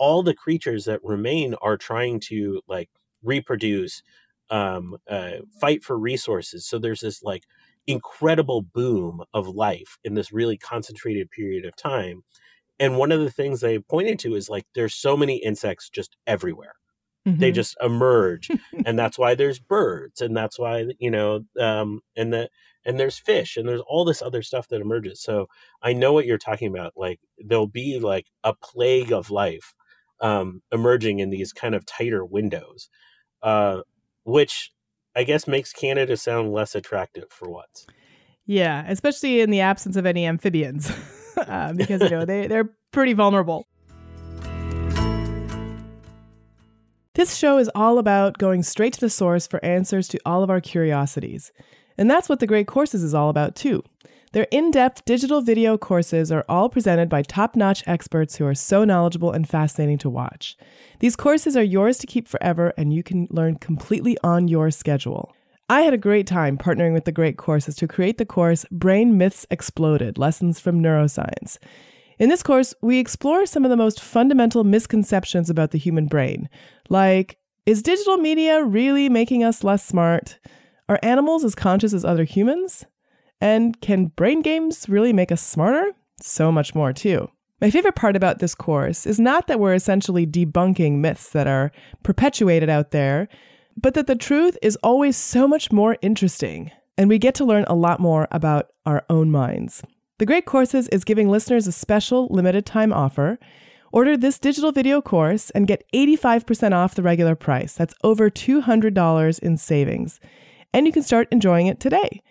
all 0.00 0.22
the 0.22 0.34
creatures 0.34 0.86
that 0.86 1.04
remain 1.04 1.54
are 1.60 1.76
trying 1.76 2.18
to 2.18 2.60
like 2.66 2.88
reproduce 3.22 4.02
um 4.48 4.96
uh, 5.08 5.32
fight 5.60 5.84
for 5.84 5.96
resources. 5.96 6.66
So 6.66 6.78
there's 6.78 7.00
this 7.00 7.22
like 7.22 7.44
incredible 7.86 8.62
boom 8.62 9.22
of 9.32 9.46
life 9.46 9.98
in 10.02 10.14
this 10.14 10.32
really 10.32 10.56
concentrated 10.56 11.30
period 11.30 11.64
of 11.64 11.76
time. 11.76 12.22
And 12.80 12.96
one 12.96 13.12
of 13.12 13.20
the 13.20 13.30
things 13.30 13.60
they 13.60 13.78
pointed 13.78 14.18
to 14.20 14.34
is 14.34 14.48
like 14.48 14.64
there's 14.74 14.94
so 14.94 15.16
many 15.16 15.36
insects 15.36 15.88
just 15.88 16.16
everywhere. 16.26 16.74
Mm-hmm. 17.28 17.38
they 17.38 17.52
just 17.52 17.76
emerge 17.82 18.48
and 18.86 18.98
that's 18.98 19.18
why 19.18 19.34
there's 19.34 19.58
birds 19.58 20.22
and 20.22 20.34
that's 20.34 20.58
why 20.58 20.86
you 20.98 21.10
know 21.10 21.44
um 21.60 22.00
and 22.16 22.32
the 22.32 22.48
and 22.84 22.98
there's 22.98 23.18
fish 23.18 23.56
and 23.56 23.68
there's 23.68 23.82
all 23.86 24.04
this 24.04 24.22
other 24.22 24.42
stuff 24.42 24.68
that 24.68 24.80
emerges. 24.80 25.20
So 25.20 25.46
i 25.82 25.92
know 25.92 26.12
what 26.12 26.26
you're 26.26 26.38
talking 26.38 26.68
about 26.68 26.92
like 26.96 27.20
there'll 27.38 27.66
be 27.66 27.98
like 27.98 28.26
a 28.44 28.54
plague 28.54 29.12
of 29.12 29.30
life 29.30 29.74
um, 30.20 30.62
emerging 30.70 31.18
in 31.20 31.30
these 31.30 31.52
kind 31.52 31.74
of 31.74 31.86
tighter 31.86 32.24
windows 32.24 32.88
uh, 33.42 33.80
which 34.24 34.72
i 35.16 35.24
guess 35.24 35.46
makes 35.46 35.72
canada 35.72 36.16
sound 36.16 36.52
less 36.52 36.74
attractive 36.74 37.30
for 37.30 37.48
once. 37.48 37.86
Yeah 38.46 38.84
especially 38.88 39.40
in 39.40 39.50
the 39.50 39.60
absence 39.60 39.96
of 39.96 40.06
any 40.06 40.26
amphibians 40.26 40.90
uh, 41.36 41.72
because 41.72 42.02
you 42.02 42.10
know 42.10 42.24
they, 42.24 42.46
they're 42.46 42.70
pretty 42.92 43.12
vulnerable. 43.12 43.66
This 47.14 47.36
show 47.36 47.58
is 47.58 47.70
all 47.74 47.98
about 47.98 48.38
going 48.38 48.62
straight 48.62 48.92
to 48.94 49.00
the 49.00 49.10
source 49.10 49.46
for 49.46 49.62
answers 49.64 50.06
to 50.08 50.20
all 50.24 50.42
of 50.42 50.48
our 50.48 50.60
curiosities. 50.60 51.52
And 52.00 52.10
that's 52.10 52.30
what 52.30 52.40
the 52.40 52.46
Great 52.46 52.66
Courses 52.66 53.02
is 53.02 53.12
all 53.12 53.28
about, 53.28 53.54
too. 53.54 53.84
Their 54.32 54.46
in 54.50 54.70
depth 54.70 55.04
digital 55.04 55.42
video 55.42 55.76
courses 55.76 56.32
are 56.32 56.46
all 56.48 56.70
presented 56.70 57.10
by 57.10 57.20
top 57.20 57.56
notch 57.56 57.84
experts 57.86 58.36
who 58.36 58.46
are 58.46 58.54
so 58.54 58.84
knowledgeable 58.84 59.32
and 59.32 59.46
fascinating 59.46 59.98
to 59.98 60.08
watch. 60.08 60.56
These 61.00 61.14
courses 61.14 61.58
are 61.58 61.62
yours 61.62 61.98
to 61.98 62.06
keep 62.06 62.26
forever, 62.26 62.72
and 62.78 62.94
you 62.94 63.02
can 63.02 63.28
learn 63.30 63.56
completely 63.56 64.16
on 64.24 64.48
your 64.48 64.70
schedule. 64.70 65.34
I 65.68 65.82
had 65.82 65.92
a 65.92 65.98
great 65.98 66.26
time 66.26 66.56
partnering 66.56 66.94
with 66.94 67.04
the 67.04 67.12
Great 67.12 67.36
Courses 67.36 67.76
to 67.76 67.86
create 67.86 68.16
the 68.16 68.24
course 68.24 68.64
Brain 68.70 69.18
Myths 69.18 69.44
Exploded 69.50 70.16
Lessons 70.16 70.58
from 70.58 70.82
Neuroscience. 70.82 71.58
In 72.18 72.30
this 72.30 72.42
course, 72.42 72.74
we 72.80 72.98
explore 72.98 73.44
some 73.44 73.64
of 73.64 73.70
the 73.70 73.76
most 73.76 74.00
fundamental 74.00 74.64
misconceptions 74.64 75.50
about 75.50 75.72
the 75.72 75.78
human 75.78 76.06
brain, 76.06 76.48
like 76.88 77.36
is 77.66 77.82
digital 77.82 78.16
media 78.16 78.64
really 78.64 79.10
making 79.10 79.44
us 79.44 79.62
less 79.62 79.84
smart? 79.84 80.38
Are 80.90 80.98
animals 81.04 81.44
as 81.44 81.54
conscious 81.54 81.94
as 81.94 82.04
other 82.04 82.24
humans? 82.24 82.84
And 83.40 83.80
can 83.80 84.06
brain 84.06 84.42
games 84.42 84.88
really 84.88 85.12
make 85.12 85.30
us 85.30 85.40
smarter? 85.40 85.92
So 86.20 86.50
much 86.50 86.74
more, 86.74 86.92
too. 86.92 87.30
My 87.60 87.70
favorite 87.70 87.94
part 87.94 88.16
about 88.16 88.40
this 88.40 88.56
course 88.56 89.06
is 89.06 89.20
not 89.20 89.46
that 89.46 89.60
we're 89.60 89.74
essentially 89.74 90.26
debunking 90.26 90.98
myths 90.98 91.28
that 91.30 91.46
are 91.46 91.70
perpetuated 92.02 92.68
out 92.68 92.90
there, 92.90 93.28
but 93.80 93.94
that 93.94 94.08
the 94.08 94.16
truth 94.16 94.58
is 94.62 94.74
always 94.82 95.16
so 95.16 95.46
much 95.46 95.70
more 95.70 95.96
interesting, 96.02 96.72
and 96.98 97.08
we 97.08 97.20
get 97.20 97.36
to 97.36 97.44
learn 97.44 97.66
a 97.68 97.74
lot 97.76 98.00
more 98.00 98.26
about 98.32 98.70
our 98.84 99.04
own 99.08 99.30
minds. 99.30 99.84
The 100.18 100.26
Great 100.26 100.44
Courses 100.44 100.88
is 100.88 101.04
giving 101.04 101.28
listeners 101.28 101.68
a 101.68 101.72
special 101.72 102.26
limited 102.32 102.66
time 102.66 102.92
offer. 102.92 103.38
Order 103.92 104.16
this 104.16 104.40
digital 104.40 104.72
video 104.72 105.00
course 105.00 105.50
and 105.50 105.68
get 105.68 105.84
85% 105.94 106.72
off 106.72 106.96
the 106.96 107.02
regular 107.04 107.36
price. 107.36 107.74
That's 107.74 107.94
over 108.02 108.28
$200 108.28 109.38
in 109.38 109.56
savings 109.56 110.18
and 110.72 110.86
you 110.86 110.92
can 110.92 111.02
start 111.02 111.28
enjoying 111.30 111.66
it 111.66 111.80
today. 111.80 112.22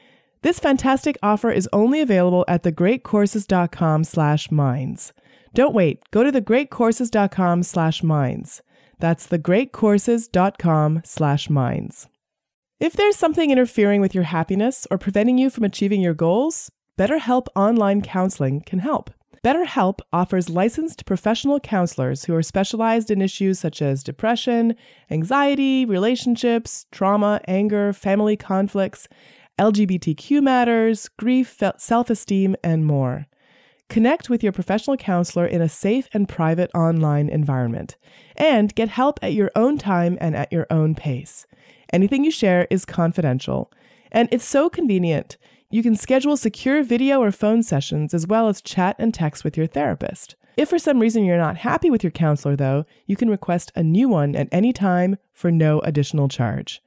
This 0.42 0.60
fantastic 0.60 1.18
offer 1.22 1.52
is 1.52 1.70
only 1.74 2.02
available 2.02 2.46
at 2.48 2.64
thegreatcourses.com 2.64 4.04
slash 4.06 4.52
minds. 4.52 5.14
Don't 5.54 5.74
wait. 5.74 6.00
Go 6.12 6.24
to 6.24 6.32
thegreatcourses.com 6.32 7.64
slash 7.64 8.04
minds. 8.04 8.62
That's 9.00 9.28
thegreatcourses.com 9.28 11.02
slash 11.04 11.50
minds. 11.50 12.08
If 12.80 12.94
there's 12.94 13.18
something 13.18 13.52
interfering 13.52 14.00
with 14.00 14.16
your 14.16 14.24
happiness 14.24 14.88
or 14.90 14.98
preventing 14.98 15.38
you 15.38 15.50
from 15.50 15.66
achieving 15.66 16.02
your 16.02 16.14
goals, 16.14 16.72
BetterHelp 16.98 17.48
Online 17.56 18.02
Counseling 18.02 18.62
can 18.62 18.80
help. 18.80 19.12
BetterHelp 19.44 20.00
offers 20.12 20.50
licensed 20.50 21.06
professional 21.06 21.60
counselors 21.60 22.26
who 22.26 22.36
are 22.36 22.44
specialized 22.44 23.10
in 23.10 23.22
issues 23.22 23.60
such 23.60 23.82
as 23.82 24.04
depression, 24.04 24.76
anxiety, 25.10 25.86
relationships, 25.86 26.86
trauma, 26.92 27.40
anger, 27.48 27.94
family 27.94 28.36
conflicts, 28.36 29.08
LGBTQ 29.58 30.42
matters, 30.42 31.10
grief, 31.18 31.62
self 31.78 32.10
esteem, 32.10 32.56
and 32.64 32.86
more. 32.86 33.28
Connect 33.90 34.30
with 34.30 34.44
your 34.44 34.52
professional 34.52 34.98
counselor 34.98 35.46
in 35.46 35.62
a 35.62 35.70
safe 35.70 36.08
and 36.14 36.30
private 36.30 36.70
online 36.76 37.28
environment. 37.28 37.98
And 38.38 38.74
get 38.76 38.90
help 38.90 39.20
at 39.22 39.34
your 39.34 39.52
own 39.56 39.78
time 39.78 40.18
and 40.22 40.36
at 40.36 40.52
your 40.52 40.68
own 40.70 40.96
pace. 40.96 41.48
Anything 41.92 42.24
you 42.24 42.32
share 42.32 42.68
is 42.70 42.86
confidential. 42.86 43.72
And 44.12 44.30
it's 44.32 44.46
so 44.46 44.70
convenient. 44.70 45.38
You 45.72 45.84
can 45.84 45.96
schedule 45.96 46.36
secure 46.36 46.82
video 46.82 47.22
or 47.22 47.32
phone 47.32 47.62
sessions 47.62 48.16
as 48.16 48.26
well 48.26 48.48
as 48.48 48.60
chat 48.60 48.96
and 48.98 49.14
text 49.14 49.44
with 49.44 49.56
your 49.56 49.68
therapist. 49.68 50.36
If 50.58 50.70
for 50.70 50.80
some 50.80 50.98
reason 50.98 51.24
you're 51.24 51.38
not 51.38 51.58
happy 51.58 51.92
with 51.92 52.04
your 52.04 52.10
counselor, 52.10 52.56
though, 52.56 52.88
you 53.06 53.16
can 53.16 53.30
request 53.30 53.72
a 53.76 53.84
new 53.84 54.10
one 54.10 54.36
at 54.36 54.50
any 54.52 54.74
time 54.74 55.18
for 55.32 55.52
no 55.52 55.80
additional 55.82 56.28
charge. 56.28 56.82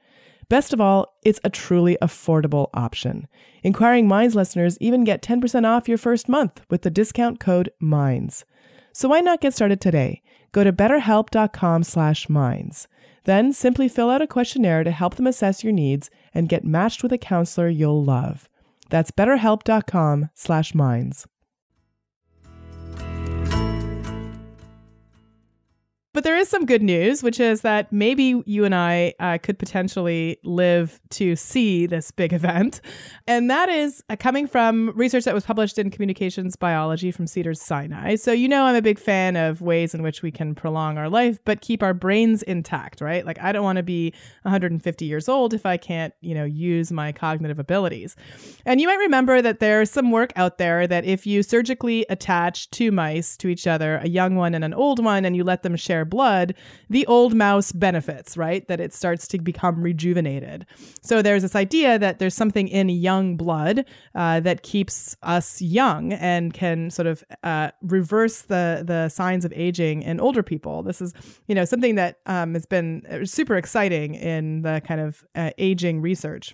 Best 0.49 0.73
of 0.73 0.81
all, 0.81 1.15
it's 1.23 1.39
a 1.45 1.49
truly 1.49 1.97
affordable 2.01 2.69
option. 2.73 3.29
Inquiring 3.63 4.05
Minds 4.05 4.35
listeners 4.35 4.77
even 4.81 5.05
get 5.05 5.21
10% 5.21 5.65
off 5.65 5.87
your 5.87 5.97
first 5.97 6.27
month 6.27 6.59
with 6.69 6.81
the 6.81 6.91
discount 6.91 7.39
code 7.39 7.71
MINDS. 7.79 8.43
So 8.91 9.07
why 9.07 9.21
not 9.21 9.39
get 9.39 9.53
started 9.53 9.79
today? 9.79 10.21
Go 10.51 10.65
to 10.65 10.73
betterhelp.com/minds. 10.73 12.87
Then 13.23 13.53
simply 13.53 13.87
fill 13.87 14.09
out 14.09 14.21
a 14.21 14.27
questionnaire 14.27 14.83
to 14.83 14.91
help 14.91 15.15
them 15.15 15.27
assess 15.27 15.63
your 15.63 15.71
needs 15.71 16.09
and 16.33 16.49
get 16.49 16.65
matched 16.65 17.01
with 17.01 17.13
a 17.13 17.17
counselor 17.17 17.69
you'll 17.69 18.03
love. 18.03 18.49
That's 18.89 19.11
betterhelp.com 19.11 20.29
slash 20.33 20.73
minds. 20.75 21.25
But 26.13 26.23
there 26.23 26.37
is 26.37 26.47
some 26.47 26.67
good 26.67 26.83
news, 26.83 27.23
which 27.23 27.39
is 27.39 27.61
that 27.61 27.91
maybe 27.91 28.43
you 28.45 28.65
and 28.65 28.75
I 28.75 29.15
uh, 29.19 29.39
could 29.41 29.57
potentially 29.57 30.37
live 30.43 31.01
to 31.09 31.35
see 31.35 31.87
this 31.87 32.11
big 32.11 32.33
event. 32.33 32.81
And 33.25 33.49
that 33.49 33.67
is 33.67 34.03
uh, 34.09 34.15
coming 34.15 34.45
from 34.45 34.91
research 34.95 35.23
that 35.23 35.33
was 35.33 35.43
published 35.43 35.79
in 35.79 35.89
Communications 35.89 36.55
Biology 36.55 37.09
from 37.09 37.25
Cedars 37.25 37.59
Sinai. 37.59 38.13
So, 38.13 38.31
you 38.31 38.47
know, 38.47 38.65
I'm 38.65 38.75
a 38.75 38.81
big 38.81 38.99
fan 38.99 39.35
of 39.35 39.61
ways 39.61 39.95
in 39.95 40.03
which 40.03 40.21
we 40.21 40.29
can 40.29 40.53
prolong 40.53 40.99
our 40.99 41.09
life, 41.09 41.39
but 41.45 41.61
keep 41.61 41.81
our 41.81 41.95
brains 41.95 42.43
intact, 42.43 43.01
right? 43.01 43.25
Like, 43.25 43.39
I 43.39 43.51
don't 43.51 43.63
want 43.63 43.77
to 43.77 43.83
be 43.83 44.13
150 44.43 45.05
years 45.05 45.27
old 45.27 45.55
if 45.55 45.65
I 45.65 45.77
can't, 45.77 46.13
you 46.21 46.35
know, 46.35 46.45
use 46.45 46.91
my 46.91 47.11
cognitive 47.11 47.57
abilities. 47.57 48.15
And 48.67 48.79
you 48.79 48.87
might 48.87 48.99
remember 48.99 49.41
that 49.41 49.59
there's 49.59 49.89
some 49.89 50.11
work 50.11 50.31
out 50.35 50.59
there 50.59 50.85
that 50.85 51.05
if 51.05 51.25
you 51.25 51.41
surgically 51.41 52.05
attach 52.07 52.69
two 52.69 52.91
mice 52.91 53.35
to 53.37 53.47
each 53.47 53.65
other, 53.65 53.97
a 53.97 54.07
young 54.07 54.35
one 54.35 54.53
and 54.53 54.63
an 54.63 54.75
old 54.75 55.03
one, 55.03 55.25
and 55.25 55.35
you 55.35 55.43
let 55.43 55.63
them 55.63 55.75
share 55.75 56.02
their 56.03 56.09
blood, 56.09 56.53
the 56.89 57.05
old 57.07 57.33
mouse 57.33 57.71
benefits, 57.71 58.35
right? 58.35 58.67
That 58.67 58.79
it 58.79 58.93
starts 58.93 59.27
to 59.29 59.37
become 59.39 59.81
rejuvenated. 59.81 60.65
So 61.01 61.21
there's 61.21 61.43
this 61.43 61.55
idea 61.55 61.97
that 61.99 62.19
there's 62.19 62.35
something 62.35 62.67
in 62.67 62.89
young 62.89 63.37
blood 63.37 63.85
uh, 64.15 64.41
that 64.41 64.63
keeps 64.63 65.15
us 65.23 65.61
young 65.61 66.13
and 66.13 66.53
can 66.53 66.89
sort 66.89 67.07
of 67.07 67.23
uh, 67.43 67.71
reverse 67.81 68.43
the 68.43 68.83
the 68.85 69.09
signs 69.09 69.45
of 69.45 69.53
aging 69.55 70.03
in 70.03 70.19
older 70.19 70.43
people. 70.43 70.83
This 70.83 71.01
is, 71.01 71.13
you 71.47 71.55
know, 71.55 71.65
something 71.65 71.95
that 71.95 72.19
um, 72.25 72.53
has 72.53 72.65
been 72.65 73.25
super 73.25 73.55
exciting 73.55 74.15
in 74.15 74.61
the 74.63 74.81
kind 74.85 74.99
of 75.01 75.23
uh, 75.35 75.51
aging 75.57 76.01
research. 76.01 76.53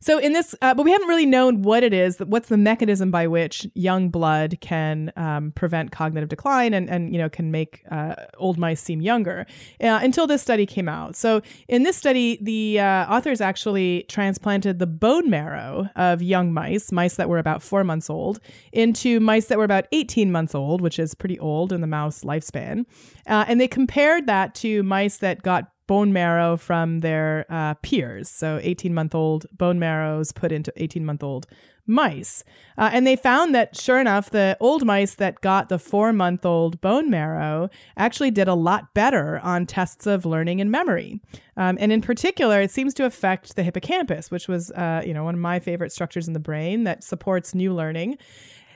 So 0.00 0.18
in 0.18 0.32
this, 0.32 0.54
uh, 0.62 0.74
but 0.74 0.84
we 0.84 0.92
haven't 0.92 1.08
really 1.08 1.26
known 1.26 1.62
what 1.62 1.82
it 1.82 1.92
is. 1.92 2.18
What's 2.18 2.48
the 2.48 2.56
mechanism 2.56 3.10
by 3.10 3.26
which 3.26 3.66
young 3.74 4.10
blood 4.10 4.58
can 4.60 5.12
um, 5.16 5.52
prevent 5.52 5.90
cognitive 5.90 6.28
decline 6.28 6.74
and 6.74 6.88
and 6.88 7.12
you 7.12 7.18
know 7.18 7.28
can 7.28 7.50
make 7.50 7.82
uh, 7.90 8.14
old 8.36 8.58
mice 8.58 8.80
seem 8.80 9.00
younger 9.00 9.46
uh, 9.82 10.00
until 10.02 10.26
this 10.26 10.42
study 10.42 10.66
came 10.66 10.88
out. 10.88 11.16
So 11.16 11.42
in 11.68 11.82
this 11.82 11.96
study, 11.96 12.38
the 12.40 12.80
uh, 12.80 13.14
authors 13.14 13.40
actually 13.40 14.04
transplanted 14.08 14.78
the 14.78 14.86
bone 14.86 15.30
marrow 15.30 15.88
of 15.96 16.22
young 16.22 16.52
mice, 16.52 16.92
mice 16.92 17.16
that 17.16 17.28
were 17.28 17.38
about 17.38 17.62
four 17.62 17.84
months 17.84 18.08
old, 18.08 18.40
into 18.72 19.20
mice 19.20 19.46
that 19.46 19.58
were 19.58 19.64
about 19.64 19.86
18 19.92 20.30
months 20.30 20.54
old, 20.54 20.80
which 20.80 20.98
is 20.98 21.14
pretty 21.14 21.38
old 21.38 21.72
in 21.72 21.80
the 21.80 21.86
mouse 21.86 22.22
lifespan, 22.22 22.84
uh, 23.26 23.44
and 23.48 23.60
they 23.60 23.68
compared 23.68 24.26
that 24.26 24.54
to 24.56 24.82
mice 24.82 25.18
that 25.18 25.42
got 25.42 25.72
bone 25.88 26.12
marrow 26.12 26.56
from 26.56 27.00
their 27.00 27.44
uh, 27.48 27.74
peers. 27.82 28.28
So 28.28 28.60
18 28.62 28.94
month 28.94 29.14
old 29.16 29.46
bone 29.50 29.80
marrows 29.80 30.30
put 30.30 30.52
into 30.52 30.72
18 30.76 31.04
month 31.04 31.24
old 31.24 31.48
mice. 31.88 32.44
Uh, 32.76 32.90
and 32.92 33.06
they 33.06 33.16
found 33.16 33.54
that, 33.54 33.74
sure 33.74 33.98
enough, 33.98 34.30
the 34.30 34.56
old 34.60 34.84
mice 34.84 35.14
that 35.14 35.40
got 35.40 35.70
the 35.70 35.78
four 35.78 36.12
month 36.12 36.44
old 36.44 36.80
bone 36.80 37.10
marrow 37.10 37.70
actually 37.96 38.30
did 38.30 38.46
a 38.46 38.54
lot 38.54 38.94
better 38.94 39.40
on 39.40 39.66
tests 39.66 40.06
of 40.06 40.24
learning 40.24 40.60
and 40.60 40.70
memory. 40.70 41.20
Um, 41.56 41.76
and 41.80 41.90
in 41.90 42.02
particular, 42.02 42.60
it 42.60 42.70
seems 42.70 42.94
to 42.94 43.06
affect 43.06 43.56
the 43.56 43.64
hippocampus, 43.64 44.30
which 44.30 44.46
was, 44.46 44.70
uh, 44.72 45.02
you 45.04 45.14
know, 45.14 45.24
one 45.24 45.34
of 45.34 45.40
my 45.40 45.58
favorite 45.58 45.90
structures 45.90 46.28
in 46.28 46.34
the 46.34 46.40
brain 46.40 46.84
that 46.84 47.02
supports 47.02 47.54
new 47.54 47.72
learning. 47.72 48.18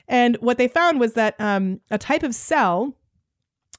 And 0.09 0.37
what 0.37 0.59
they 0.59 0.66
found 0.66 0.99
was 0.99 1.12
that 1.12 1.37
um, 1.38 1.81
a 1.90 1.99
type 1.99 2.23
of 2.23 2.35
cell 2.35 2.97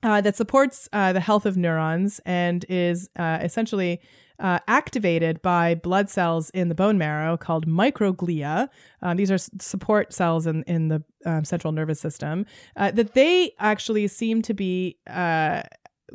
uh, 0.04 0.22
that 0.22 0.36
supports 0.36 0.88
uh, 0.94 1.14
the 1.14 1.20
health 1.20 1.46
of 1.46 1.58
neurons 1.58 2.20
and 2.26 2.66
is 2.70 3.10
uh, 3.16 3.40
essentially 3.42 4.02
uh, 4.40 4.60
activated 4.68 5.42
by 5.42 5.76
blood 5.76 6.10
cells 6.10 6.50
in 6.52 6.68
the 6.68 6.76
bone 6.76 6.98
marrow 6.98 7.38
called 7.38 7.68
microglia. 7.68 8.68
Um, 9.02 9.18
these 9.18 9.32
are 9.32 9.36
s- 9.36 9.50
support 9.60 10.12
cells 10.12 10.46
in, 10.48 10.64
in 10.64 10.90
the 10.90 11.04
um, 11.26 11.46
central 11.46 11.72
nervous 11.72 12.00
system. 12.00 12.46
Uh, 12.76 12.92
that 12.92 13.14
they 13.14 13.54
actually 13.60 14.08
seem 14.08 14.42
to 14.42 14.54
be 14.54 14.98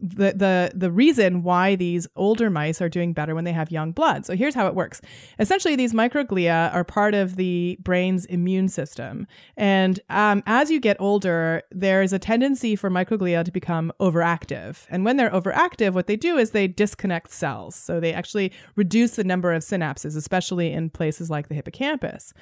the 0.00 0.32
the 0.34 0.72
the 0.74 0.90
reason 0.90 1.42
why 1.42 1.74
these 1.74 2.06
older 2.16 2.50
mice 2.50 2.80
are 2.80 2.88
doing 2.88 3.12
better 3.12 3.34
when 3.34 3.44
they 3.44 3.52
have 3.52 3.70
young 3.70 3.92
blood. 3.92 4.26
So 4.26 4.34
here's 4.34 4.54
how 4.54 4.66
it 4.66 4.74
works. 4.74 5.00
Essentially, 5.38 5.76
these 5.76 5.92
microglia 5.92 6.72
are 6.74 6.84
part 6.84 7.14
of 7.14 7.36
the 7.36 7.78
brain's 7.80 8.24
immune 8.26 8.68
system, 8.68 9.26
and 9.56 10.00
um, 10.10 10.42
as 10.46 10.70
you 10.70 10.80
get 10.80 10.96
older, 11.00 11.62
there 11.70 12.02
is 12.02 12.12
a 12.12 12.18
tendency 12.18 12.76
for 12.76 12.90
microglia 12.90 13.44
to 13.44 13.50
become 13.50 13.92
overactive. 14.00 14.86
And 14.90 15.04
when 15.04 15.16
they're 15.16 15.30
overactive, 15.30 15.92
what 15.92 16.06
they 16.06 16.16
do 16.16 16.36
is 16.36 16.50
they 16.50 16.68
disconnect 16.68 17.30
cells. 17.30 17.74
So 17.74 18.00
they 18.00 18.12
actually 18.12 18.52
reduce 18.76 19.16
the 19.16 19.24
number 19.24 19.52
of 19.52 19.62
synapses, 19.62 20.16
especially 20.16 20.72
in 20.72 20.90
places 20.90 21.30
like 21.30 21.48
the 21.48 21.54
hippocampus. 21.54 22.32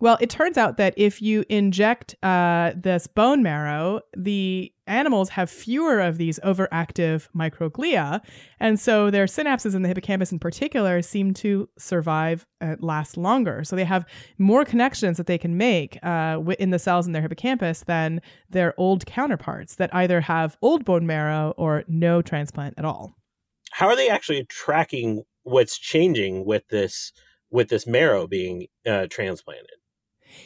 Well, 0.00 0.16
it 0.18 0.30
turns 0.30 0.56
out 0.56 0.78
that 0.78 0.94
if 0.96 1.20
you 1.20 1.44
inject 1.50 2.14
uh, 2.22 2.72
this 2.74 3.06
bone 3.06 3.42
marrow, 3.42 4.00
the 4.16 4.72
animals 4.86 5.28
have 5.30 5.50
fewer 5.50 6.00
of 6.00 6.16
these 6.16 6.40
overactive 6.40 7.28
microglia. 7.36 8.22
And 8.58 8.80
so 8.80 9.10
their 9.10 9.26
synapses 9.26 9.74
in 9.74 9.82
the 9.82 9.88
hippocampus 9.88 10.32
in 10.32 10.38
particular 10.38 11.02
seem 11.02 11.34
to 11.34 11.68
survive 11.78 12.46
and 12.62 12.82
last 12.82 13.18
longer. 13.18 13.62
So 13.62 13.76
they 13.76 13.84
have 13.84 14.06
more 14.38 14.64
connections 14.64 15.18
that 15.18 15.26
they 15.26 15.38
can 15.38 15.58
make 15.58 15.98
uh, 16.02 16.40
in 16.58 16.70
the 16.70 16.78
cells 16.78 17.06
in 17.06 17.12
their 17.12 17.22
hippocampus 17.22 17.84
than 17.86 18.22
their 18.48 18.72
old 18.78 19.04
counterparts 19.04 19.76
that 19.76 19.94
either 19.94 20.22
have 20.22 20.56
old 20.62 20.86
bone 20.86 21.06
marrow 21.06 21.52
or 21.58 21.84
no 21.88 22.22
transplant 22.22 22.74
at 22.78 22.86
all. 22.86 23.14
How 23.70 23.86
are 23.86 23.96
they 23.96 24.08
actually 24.08 24.44
tracking 24.46 25.24
what's 25.42 25.78
changing 25.78 26.46
with 26.46 26.66
this 26.68 27.12
with 27.50 27.68
this 27.68 27.86
marrow 27.86 28.26
being 28.26 28.66
uh, 28.86 29.06
transplanted? 29.10 29.79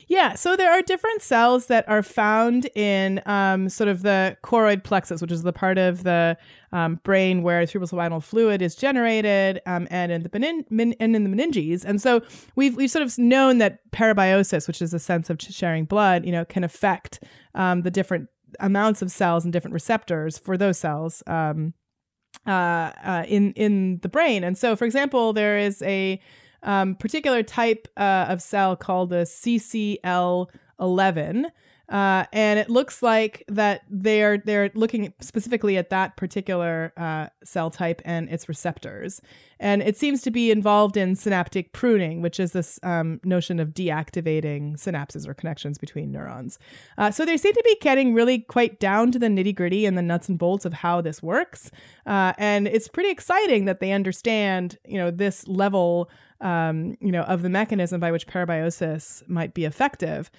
Yeah, 0.09 0.35
so 0.35 0.57
there 0.57 0.71
are 0.71 0.83
different 0.83 1.23
cells 1.23 1.67
that 1.67 1.89
are 1.89 2.03
found 2.03 2.69
in 2.75 3.21
um, 3.27 3.69
sort 3.69 3.89
of 3.89 4.03
the 4.03 4.37
choroid 4.43 4.85
plexus, 4.85 5.21
which 5.21 5.33
is 5.33 5.43
the 5.43 5.53
part 5.53 5.79
of 5.79 6.05
the 6.05 6.37
um, 6.73 7.01
brain 7.05 7.43
where 7.43 7.63
cerebrospinal 7.63 8.23
fluid 8.23 8.63
is 8.63 8.75
generated, 8.75 9.61
um, 9.67 9.87
and 9.91 10.11
in 10.13 10.23
the 10.23 10.31
menin- 10.33 10.65
min- 10.71 10.97
and 11.01 11.15
in 11.15 11.25
the 11.25 11.31
meninges. 11.31 11.85
And 11.85 12.01
so 12.01 12.23
we've 12.57 12.77
we've 12.77 12.91
sort 12.91 13.05
of 13.05 13.17
known 13.19 13.59
that 13.59 13.79
parabiosis, 13.93 14.67
which 14.67 14.83
is 14.83 14.93
a 14.93 14.99
sense 14.99 15.31
of 15.31 15.41
sharing 15.41 15.85
blood, 15.85 16.25
you 16.25 16.33
know, 16.33 16.45
can 16.45 16.65
affect 16.65 17.23
um, 17.55 17.83
the 17.83 17.91
different 17.91 18.29
amounts 18.61 19.03
of 19.03 19.11
cells 19.11 19.45
and 19.45 19.53
different 19.53 19.75
receptors 19.75 20.39
for 20.39 20.57
those 20.57 20.79
cells. 20.79 21.23
Um, 21.27 21.75
uh, 22.47 22.93
uh, 23.05 23.25
in 23.29 23.53
in 23.53 24.01
the 24.03 24.09
brain, 24.09 24.45
and 24.45 24.59
so, 24.59 24.77
for 24.77 24.85
example, 24.85 25.33
there 25.33 25.57
is 25.57 25.81
a 25.83 26.21
um, 26.65 26.97
particular 26.97 27.43
type 27.43 27.89
uh, 27.97 28.27
of 28.29 28.43
cell 28.43 28.77
called 28.77 29.09
the 29.11 29.25
CCL11. 29.25 31.47
Uh, 31.89 32.25
and 32.33 32.59
it 32.59 32.71
looks 32.71 33.03
like 33.03 33.45
that 33.47 33.83
they're 33.91 34.39
they're 34.39 34.71
looking 34.75 35.13
specifically 35.21 35.77
at 35.77 35.91
that 35.91 36.17
particular 36.17 36.93
uh, 36.97 37.27
cell 37.45 37.71
type 37.71 38.01
and 38.07 38.29
its 38.31 38.49
receptors, 38.49 39.21
and 39.61 39.83
it 39.83 39.97
seems 39.97 40.23
to 40.23 40.31
be 40.31 40.51
involved 40.51 40.97
in 40.97 41.15
synaptic 41.15 41.73
pruning, 41.73 42.23
which 42.23 42.41
is 42.41 42.53
this 42.53 42.81
um, 42.83 43.21
notion 43.23 43.61
of 43.61 43.69
deactivating 43.71 44.77
synapses 44.77 45.29
or 45.29 45.35
connections 45.35 45.77
between 45.77 46.11
neurons. 46.11 46.59
Uh, 46.97 47.11
so 47.11 47.27
they 47.27 47.37
seem 47.37 47.53
to 47.53 47.63
be 47.65 47.77
getting 47.83 48.15
really 48.15 48.39
quite 48.39 48.81
down 48.81 49.13
to 49.13 49.19
the 49.19 49.27
nitty 49.27 49.55
gritty 49.55 49.85
and 49.85 49.99
the 49.99 50.03
nuts 50.03 50.29
and 50.29 50.39
bolts 50.39 50.65
of 50.65 50.73
how 50.73 51.03
this 51.03 51.23
works, 51.23 51.71
uh, 52.07 52.33
and 52.39 52.67
it's 52.67 52.89
pretty 52.89 53.11
exciting 53.11 53.67
that 53.67 53.81
they 53.81 53.93
understand 53.93 54.79
you 54.87 54.97
know 54.97 55.11
this 55.11 55.47
level 55.47 56.09
um, 56.41 56.97
you 57.01 57.13
know 57.13 57.23
of 57.25 57.43
the 57.43 57.51
mechanism 57.51 58.01
by 58.01 58.11
which 58.11 58.27
parabiosis 58.27 59.23
might 59.29 59.53
be 59.53 59.67
effective 59.67 60.31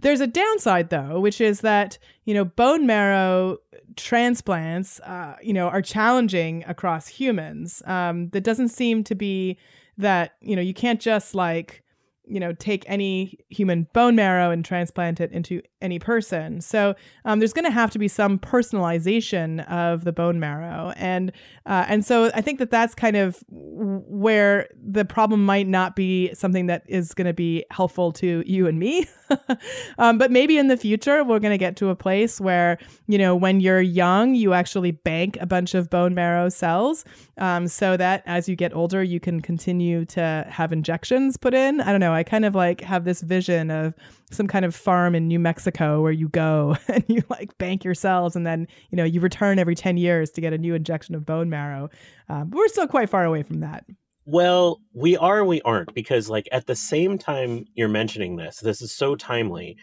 there's 0.00 0.20
a 0.20 0.26
downside 0.26 0.90
though, 0.90 1.20
which 1.20 1.40
is 1.40 1.60
that, 1.60 1.98
you 2.24 2.34
know, 2.34 2.44
bone 2.44 2.86
marrow 2.86 3.58
transplants, 3.96 5.00
uh, 5.00 5.36
you 5.42 5.52
know, 5.52 5.68
are 5.68 5.82
challenging 5.82 6.64
across 6.66 7.06
humans. 7.06 7.82
Um, 7.86 8.30
that 8.30 8.42
doesn't 8.42 8.68
seem 8.68 9.04
to 9.04 9.14
be 9.14 9.58
that, 9.98 10.36
you 10.40 10.56
know, 10.56 10.62
you 10.62 10.74
can't 10.74 11.00
just 11.00 11.34
like, 11.34 11.82
you 12.24 12.40
know, 12.40 12.52
take 12.52 12.84
any 12.86 13.38
human 13.48 13.88
bone 13.92 14.14
marrow 14.14 14.50
and 14.50 14.64
transplant 14.64 15.20
it 15.20 15.32
into 15.32 15.62
any 15.80 15.98
person. 15.98 16.60
So 16.60 16.94
um, 17.24 17.38
there's 17.38 17.52
going 17.52 17.64
to 17.64 17.70
have 17.70 17.90
to 17.92 17.98
be 17.98 18.08
some 18.08 18.38
personalization 18.38 19.66
of 19.70 20.04
the 20.04 20.12
bone 20.12 20.38
marrow, 20.38 20.92
and 20.96 21.32
uh, 21.66 21.86
and 21.88 22.04
so 22.04 22.30
I 22.34 22.40
think 22.40 22.58
that 22.58 22.70
that's 22.70 22.94
kind 22.94 23.16
of 23.16 23.42
where 23.48 24.68
the 24.82 25.04
problem 25.04 25.44
might 25.44 25.66
not 25.66 25.96
be 25.96 26.34
something 26.34 26.66
that 26.66 26.82
is 26.86 27.14
going 27.14 27.26
to 27.26 27.32
be 27.32 27.64
helpful 27.70 28.12
to 28.12 28.42
you 28.46 28.66
and 28.66 28.78
me, 28.78 29.06
um, 29.98 30.18
but 30.18 30.30
maybe 30.30 30.58
in 30.58 30.68
the 30.68 30.76
future 30.76 31.24
we're 31.24 31.38
going 31.38 31.52
to 31.52 31.58
get 31.58 31.76
to 31.76 31.88
a 31.88 31.96
place 31.96 32.40
where 32.40 32.78
you 33.06 33.18
know 33.18 33.34
when 33.34 33.60
you're 33.60 33.80
young 33.80 34.34
you 34.34 34.52
actually 34.52 34.90
bank 34.90 35.38
a 35.40 35.46
bunch 35.46 35.74
of 35.74 35.88
bone 35.88 36.14
marrow 36.14 36.48
cells, 36.48 37.04
um, 37.38 37.66
so 37.66 37.96
that 37.96 38.22
as 38.26 38.48
you 38.48 38.56
get 38.56 38.74
older 38.74 39.02
you 39.02 39.20
can 39.20 39.40
continue 39.40 40.04
to 40.04 40.46
have 40.48 40.72
injections 40.72 41.36
put 41.36 41.54
in. 41.54 41.80
I 41.80 41.90
don't 41.90 42.00
know. 42.00 42.12
I 42.12 42.22
kind 42.22 42.44
of 42.44 42.54
like 42.54 42.80
have 42.82 43.04
this 43.04 43.22
vision 43.22 43.70
of 43.70 43.94
some 44.30 44.46
kind 44.46 44.64
of 44.64 44.74
farm 44.74 45.14
in 45.14 45.26
New 45.26 45.38
Mexico 45.38 45.69
where 45.78 46.12
you 46.12 46.28
go 46.28 46.76
and 46.88 47.04
you 47.08 47.22
like 47.28 47.56
bank 47.58 47.84
your 47.84 47.94
cells 47.94 48.36
and 48.36 48.46
then 48.46 48.66
you 48.90 48.96
know 48.96 49.04
you 49.04 49.20
return 49.20 49.58
every 49.58 49.74
10 49.74 49.96
years 49.96 50.30
to 50.32 50.40
get 50.40 50.52
a 50.52 50.58
new 50.58 50.74
injection 50.74 51.14
of 51.14 51.26
bone 51.26 51.50
marrow. 51.50 51.88
Um, 52.28 52.50
we're 52.50 52.68
still 52.68 52.88
quite 52.88 53.10
far 53.10 53.24
away 53.24 53.42
from 53.42 53.60
that. 53.60 53.84
Well, 54.24 54.80
we 54.94 55.16
are 55.16 55.44
we 55.44 55.60
aren't 55.62 55.94
because 55.94 56.30
like 56.30 56.48
at 56.52 56.66
the 56.66 56.76
same 56.76 57.18
time 57.18 57.64
you're 57.74 57.88
mentioning 57.88 58.36
this, 58.36 58.60
this 58.60 58.82
is 58.82 58.92
so 58.92 59.16
timely. 59.16 59.76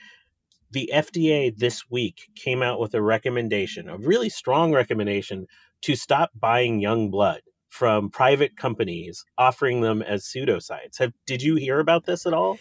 The 0.71 0.91
FDA 0.93 1.55
this 1.55 1.89
week 1.89 2.29
came 2.35 2.61
out 2.61 2.79
with 2.79 2.93
a 2.93 3.01
recommendation, 3.01 3.89
a 3.89 3.97
really 3.97 4.29
strong 4.29 4.73
recommendation 4.73 5.47
to 5.81 5.95
stop 5.95 6.31
buying 6.35 6.79
young 6.79 7.09
blood 7.09 7.41
from 7.69 8.09
private 8.09 8.55
companies 8.57 9.23
offering 9.37 9.81
them 9.81 10.01
as 10.01 10.23
pseudosites. 10.23 10.97
Have 10.99 11.13
did 11.25 11.41
you 11.41 11.55
hear 11.55 11.79
about 11.79 12.05
this 12.05 12.25
at 12.25 12.33
all? 12.33 12.57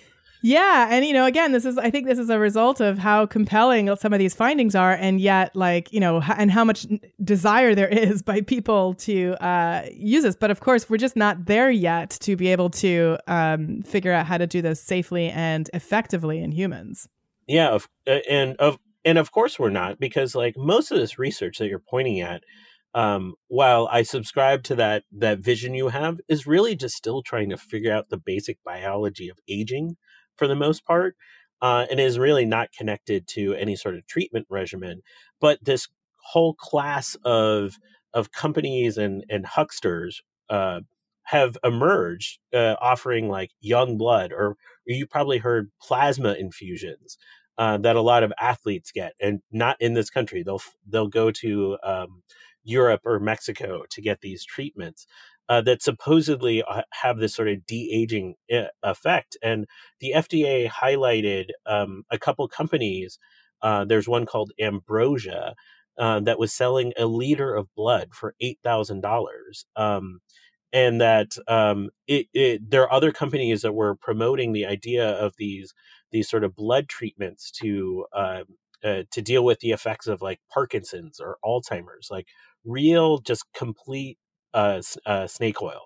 Yeah, 0.46 0.86
and 0.92 1.04
you 1.04 1.12
know, 1.12 1.26
again, 1.26 1.50
this 1.50 1.64
is 1.64 1.76
I 1.76 1.90
think 1.90 2.06
this 2.06 2.20
is 2.20 2.30
a 2.30 2.38
result 2.38 2.80
of 2.80 2.98
how 2.98 3.26
compelling 3.26 3.94
some 3.96 4.12
of 4.12 4.20
these 4.20 4.32
findings 4.32 4.76
are, 4.76 4.92
and 4.92 5.20
yet, 5.20 5.56
like 5.56 5.92
you 5.92 5.98
know, 5.98 6.22
and 6.22 6.52
how 6.52 6.62
much 6.62 6.86
desire 7.24 7.74
there 7.74 7.88
is 7.90 8.22
by 8.22 8.42
people 8.42 8.94
to 8.94 9.34
uh, 9.44 9.86
use 9.92 10.22
this. 10.22 10.36
But 10.36 10.52
of 10.52 10.60
course, 10.60 10.88
we're 10.88 10.98
just 10.98 11.16
not 11.16 11.46
there 11.46 11.68
yet 11.68 12.10
to 12.20 12.36
be 12.36 12.46
able 12.52 12.70
to 12.70 13.18
um, 13.26 13.82
figure 13.82 14.12
out 14.12 14.26
how 14.26 14.38
to 14.38 14.46
do 14.46 14.62
this 14.62 14.80
safely 14.80 15.30
and 15.30 15.68
effectively 15.74 16.38
in 16.38 16.52
humans. 16.52 17.08
Yeah, 17.48 17.78
and 18.06 18.54
of 18.58 18.78
and 19.04 19.18
of 19.18 19.32
course 19.32 19.58
we're 19.58 19.70
not 19.70 19.98
because 19.98 20.36
like 20.36 20.54
most 20.56 20.92
of 20.92 20.98
this 20.98 21.18
research 21.18 21.58
that 21.58 21.66
you're 21.66 21.80
pointing 21.80 22.20
at 22.20 22.44
um, 22.94 23.34
while 23.48 23.88
I 23.90 24.04
subscribe 24.04 24.62
to 24.64 24.76
that 24.76 25.02
that 25.10 25.40
vision 25.40 25.74
you 25.74 25.88
have, 25.88 26.20
is 26.28 26.46
really 26.46 26.76
just 26.76 26.94
still 26.94 27.24
trying 27.24 27.50
to 27.50 27.56
figure 27.56 27.92
out 27.92 28.10
the 28.10 28.16
basic 28.16 28.62
biology 28.62 29.28
of 29.28 29.38
aging 29.48 29.96
for 30.36 30.46
the 30.46 30.54
most 30.56 30.84
part, 30.84 31.16
uh, 31.62 31.86
and 31.90 32.00
is 32.00 32.18
really 32.18 32.44
not 32.44 32.72
connected 32.72 33.26
to 33.28 33.54
any 33.54 33.76
sort 33.76 33.94
of 33.96 34.06
treatment 34.06 34.46
regimen. 34.50 35.02
But 35.40 35.64
this 35.64 35.88
whole 36.22 36.54
class 36.54 37.16
of 37.24 37.78
of 38.14 38.32
companies 38.32 38.98
and 38.98 39.24
and 39.28 39.46
hucksters 39.46 40.22
uh, 40.50 40.80
have 41.24 41.56
emerged, 41.64 42.38
uh, 42.54 42.76
offering 42.80 43.28
like 43.28 43.50
young 43.60 43.98
blood, 43.98 44.32
or, 44.32 44.56
you 44.86 45.06
probably 45.06 45.38
heard 45.38 45.70
plasma 45.82 46.34
infusions. 46.34 47.18
Uh, 47.58 47.78
that 47.78 47.96
a 47.96 48.02
lot 48.02 48.22
of 48.22 48.34
athletes 48.38 48.92
get, 48.92 49.14
and 49.18 49.40
not 49.50 49.76
in 49.80 49.94
this 49.94 50.10
country. 50.10 50.42
They'll 50.42 50.60
they'll 50.86 51.08
go 51.08 51.30
to 51.30 51.78
um, 51.82 52.22
Europe 52.64 53.00
or 53.06 53.18
Mexico 53.18 53.84
to 53.90 54.02
get 54.02 54.20
these 54.20 54.44
treatments 54.44 55.06
uh, 55.48 55.60
that 55.62 55.82
supposedly 55.82 56.62
uh, 56.62 56.82
have 56.92 57.18
this 57.18 57.34
sort 57.34 57.48
of 57.48 57.64
de 57.66 57.90
aging 57.92 58.34
uh, 58.52 58.64
effect. 58.82 59.36
And 59.42 59.66
the 60.00 60.12
FDA 60.14 60.68
highlighted 60.68 61.46
um, 61.66 62.04
a 62.10 62.18
couple 62.18 62.46
companies. 62.48 63.18
Uh, 63.62 63.84
there's 63.84 64.08
one 64.08 64.26
called 64.26 64.52
Ambrosia 64.60 65.54
uh, 65.98 66.20
that 66.20 66.38
was 66.38 66.52
selling 66.52 66.92
a 66.98 67.06
liter 67.06 67.54
of 67.54 67.74
blood 67.74 68.10
for 68.12 68.34
eight 68.40 68.58
thousand 68.62 68.98
um, 68.98 69.00
dollars. 69.02 69.66
And 70.72 71.00
that 71.00 71.36
um, 71.48 71.90
it, 72.06 72.26
it, 72.34 72.70
there 72.70 72.82
are 72.82 72.92
other 72.92 73.12
companies 73.12 73.62
that 73.62 73.72
were 73.72 73.94
promoting 73.94 74.52
the 74.52 74.66
idea 74.66 75.08
of 75.08 75.34
these 75.38 75.72
these 76.12 76.28
sort 76.28 76.44
of 76.44 76.54
blood 76.54 76.88
treatments 76.88 77.50
to 77.52 78.04
uh, 78.12 78.42
uh, 78.84 79.02
to 79.10 79.22
deal 79.22 79.44
with 79.44 79.60
the 79.60 79.70
effects 79.72 80.06
of 80.06 80.22
like 80.22 80.40
Parkinson's 80.52 81.20
or 81.20 81.38
Alzheimer's, 81.44 82.10
like 82.10 82.28
real, 82.64 83.18
just 83.18 83.44
complete 83.54 84.18
uh, 84.56 84.82
uh, 85.06 85.28
snake 85.28 85.62
oil. 85.62 85.82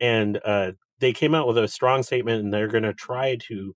And 0.00 0.40
uh, 0.44 0.72
they 1.00 1.14
came 1.14 1.34
out 1.34 1.48
with 1.48 1.58
a 1.58 1.68
strong 1.68 2.02
statement, 2.02 2.44
and 2.44 2.52
they're 2.52 2.68
going 2.68 2.84
to 2.84 2.94
try 2.94 3.38
to 3.48 3.74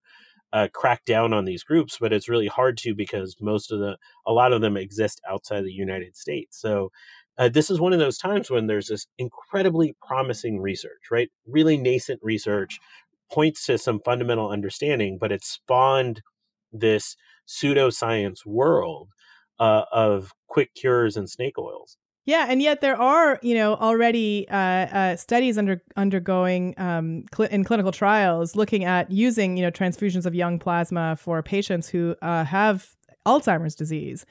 uh, 0.52 0.68
crack 0.74 1.04
down 1.06 1.32
on 1.32 1.46
these 1.46 1.64
groups, 1.64 1.98
but 2.00 2.12
it's 2.12 2.28
really 2.28 2.48
hard 2.48 2.76
to 2.78 2.94
because 2.94 3.36
most 3.40 3.72
of 3.72 3.78
the, 3.80 3.96
a 4.26 4.32
lot 4.32 4.52
of 4.52 4.60
them 4.60 4.76
exist 4.76 5.20
outside 5.28 5.62
the 5.64 5.72
United 5.72 6.16
States. 6.16 6.60
So 6.60 6.90
uh, 7.38 7.48
this 7.48 7.70
is 7.70 7.80
one 7.80 7.94
of 7.94 7.98
those 7.98 8.18
times 8.18 8.50
when 8.50 8.66
there's 8.66 8.88
this 8.88 9.06
incredibly 9.18 9.96
promising 10.06 10.60
research, 10.60 11.10
right? 11.10 11.30
Really 11.46 11.78
nascent 11.78 12.20
research 12.22 12.78
points 13.32 13.64
to 13.66 13.78
some 13.78 14.00
fundamental 14.04 14.50
understanding, 14.50 15.16
but 15.18 15.32
it 15.32 15.42
spawned 15.42 16.20
this 16.72 17.16
pseudoscience 17.48 18.44
world 18.44 19.08
uh, 19.58 19.84
of 19.92 20.32
quick 20.48 20.74
cures 20.74 21.16
and 21.16 21.30
snake 21.30 21.58
oils. 21.58 21.96
Yeah, 22.24 22.46
and 22.48 22.62
yet 22.62 22.80
there 22.80 23.00
are, 23.00 23.40
you 23.42 23.54
know, 23.54 23.74
already 23.74 24.48
uh, 24.48 24.56
uh, 24.56 25.16
studies 25.16 25.58
under 25.58 25.82
undergoing 25.96 26.74
um, 26.78 27.24
cl- 27.34 27.48
in 27.48 27.64
clinical 27.64 27.90
trials 27.90 28.54
looking 28.54 28.84
at 28.84 29.10
using, 29.10 29.56
you 29.56 29.62
know, 29.64 29.72
transfusions 29.72 30.24
of 30.24 30.34
young 30.34 30.60
plasma 30.60 31.16
for 31.16 31.42
patients 31.42 31.88
who 31.88 32.14
uh, 32.22 32.44
have 32.44 32.94
Alzheimer's 33.26 33.74
disease. 33.74 34.24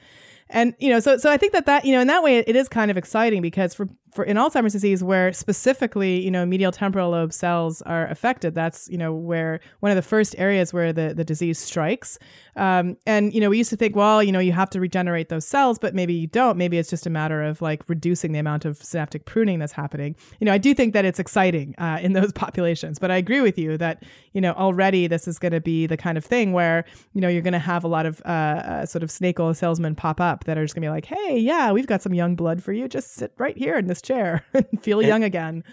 And 0.48 0.74
you 0.78 0.90
know 0.90 1.00
so 1.00 1.16
so 1.16 1.30
i 1.30 1.38
think 1.38 1.54
that 1.54 1.64
that 1.64 1.86
you 1.86 1.92
know 1.92 2.00
in 2.00 2.08
that 2.08 2.22
way 2.22 2.36
it 2.36 2.54
is 2.54 2.68
kind 2.68 2.90
of 2.90 2.98
exciting 2.98 3.40
because 3.40 3.72
for 3.72 3.88
for 4.12 4.24
in 4.24 4.36
alzheimer's 4.36 4.72
disease 4.72 5.02
where 5.02 5.32
specifically 5.32 6.20
you 6.20 6.30
know 6.30 6.44
medial 6.44 6.70
temporal 6.70 7.10
lobe 7.10 7.32
cells 7.32 7.82
are 7.82 8.06
affected 8.08 8.54
that's 8.54 8.88
you 8.88 8.98
know 8.98 9.12
where 9.12 9.60
one 9.80 9.90
of 9.90 9.96
the 9.96 10.02
first 10.02 10.34
areas 10.38 10.72
where 10.72 10.92
the 10.92 11.14
the 11.14 11.24
disease 11.24 11.58
strikes. 11.58 12.18
Um, 12.54 12.98
and 13.06 13.32
you 13.32 13.40
know 13.40 13.48
we 13.48 13.58
used 13.58 13.70
to 13.70 13.76
think 13.76 13.96
well 13.96 14.22
you 14.22 14.32
know 14.32 14.38
you 14.38 14.52
have 14.52 14.68
to 14.70 14.80
regenerate 14.80 15.28
those 15.30 15.46
cells 15.46 15.78
but 15.78 15.94
maybe 15.94 16.12
you 16.12 16.26
don't. 16.26 16.56
Maybe 16.56 16.78
it's 16.78 16.90
just 16.90 17.06
a 17.06 17.10
matter 17.10 17.42
of 17.42 17.62
like 17.62 17.88
reducing 17.88 18.32
the 18.32 18.38
amount 18.38 18.64
of 18.64 18.76
synaptic 18.76 19.24
pruning 19.24 19.58
that's 19.58 19.72
happening. 19.72 20.14
You 20.40 20.44
know 20.44 20.52
i 20.52 20.58
do 20.58 20.74
think 20.74 20.92
that 20.92 21.04
it's 21.04 21.18
exciting 21.18 21.74
uh, 21.78 21.98
in 22.02 22.12
those 22.12 22.32
populations 22.44 22.98
but 22.98 23.10
i 23.10 23.16
agree 23.16 23.40
with 23.40 23.58
you 23.58 23.78
that 23.78 24.02
you 24.32 24.40
know 24.40 24.52
already 24.52 25.06
this 25.06 25.26
is 25.26 25.38
going 25.38 25.52
to 25.52 25.60
be 25.60 25.86
the 25.86 25.96
kind 25.96 26.18
of 26.18 26.24
thing 26.24 26.52
where 26.52 26.84
you 27.14 27.20
know 27.20 27.28
you're 27.28 27.42
going 27.42 27.52
to 27.52 27.58
have 27.58 27.84
a 27.84 27.88
lot 27.88 28.06
of 28.06 28.20
uh, 28.24 28.28
uh, 28.28 28.86
sort 28.86 29.02
of 29.02 29.10
snake 29.10 29.38
oil 29.40 29.54
salesmen 29.54 29.94
pop 29.94 30.20
up 30.20 30.44
that 30.44 30.58
are 30.58 30.64
just 30.64 30.74
gonna 30.74 30.86
be 30.86 30.90
like, 30.90 31.06
hey, 31.06 31.38
yeah, 31.38 31.70
we've 31.70 31.86
got 31.86 32.02
some 32.02 32.14
young 32.14 32.34
blood 32.34 32.62
for 32.62 32.72
you. 32.72 32.88
Just 32.88 33.14
sit 33.14 33.32
right 33.38 33.56
here 33.56 33.76
in 33.76 33.86
this 33.86 34.01
chair 34.02 34.44
and 34.54 34.82
feel 34.82 35.00
and 35.00 35.08
young 35.08 35.24
again. 35.24 35.64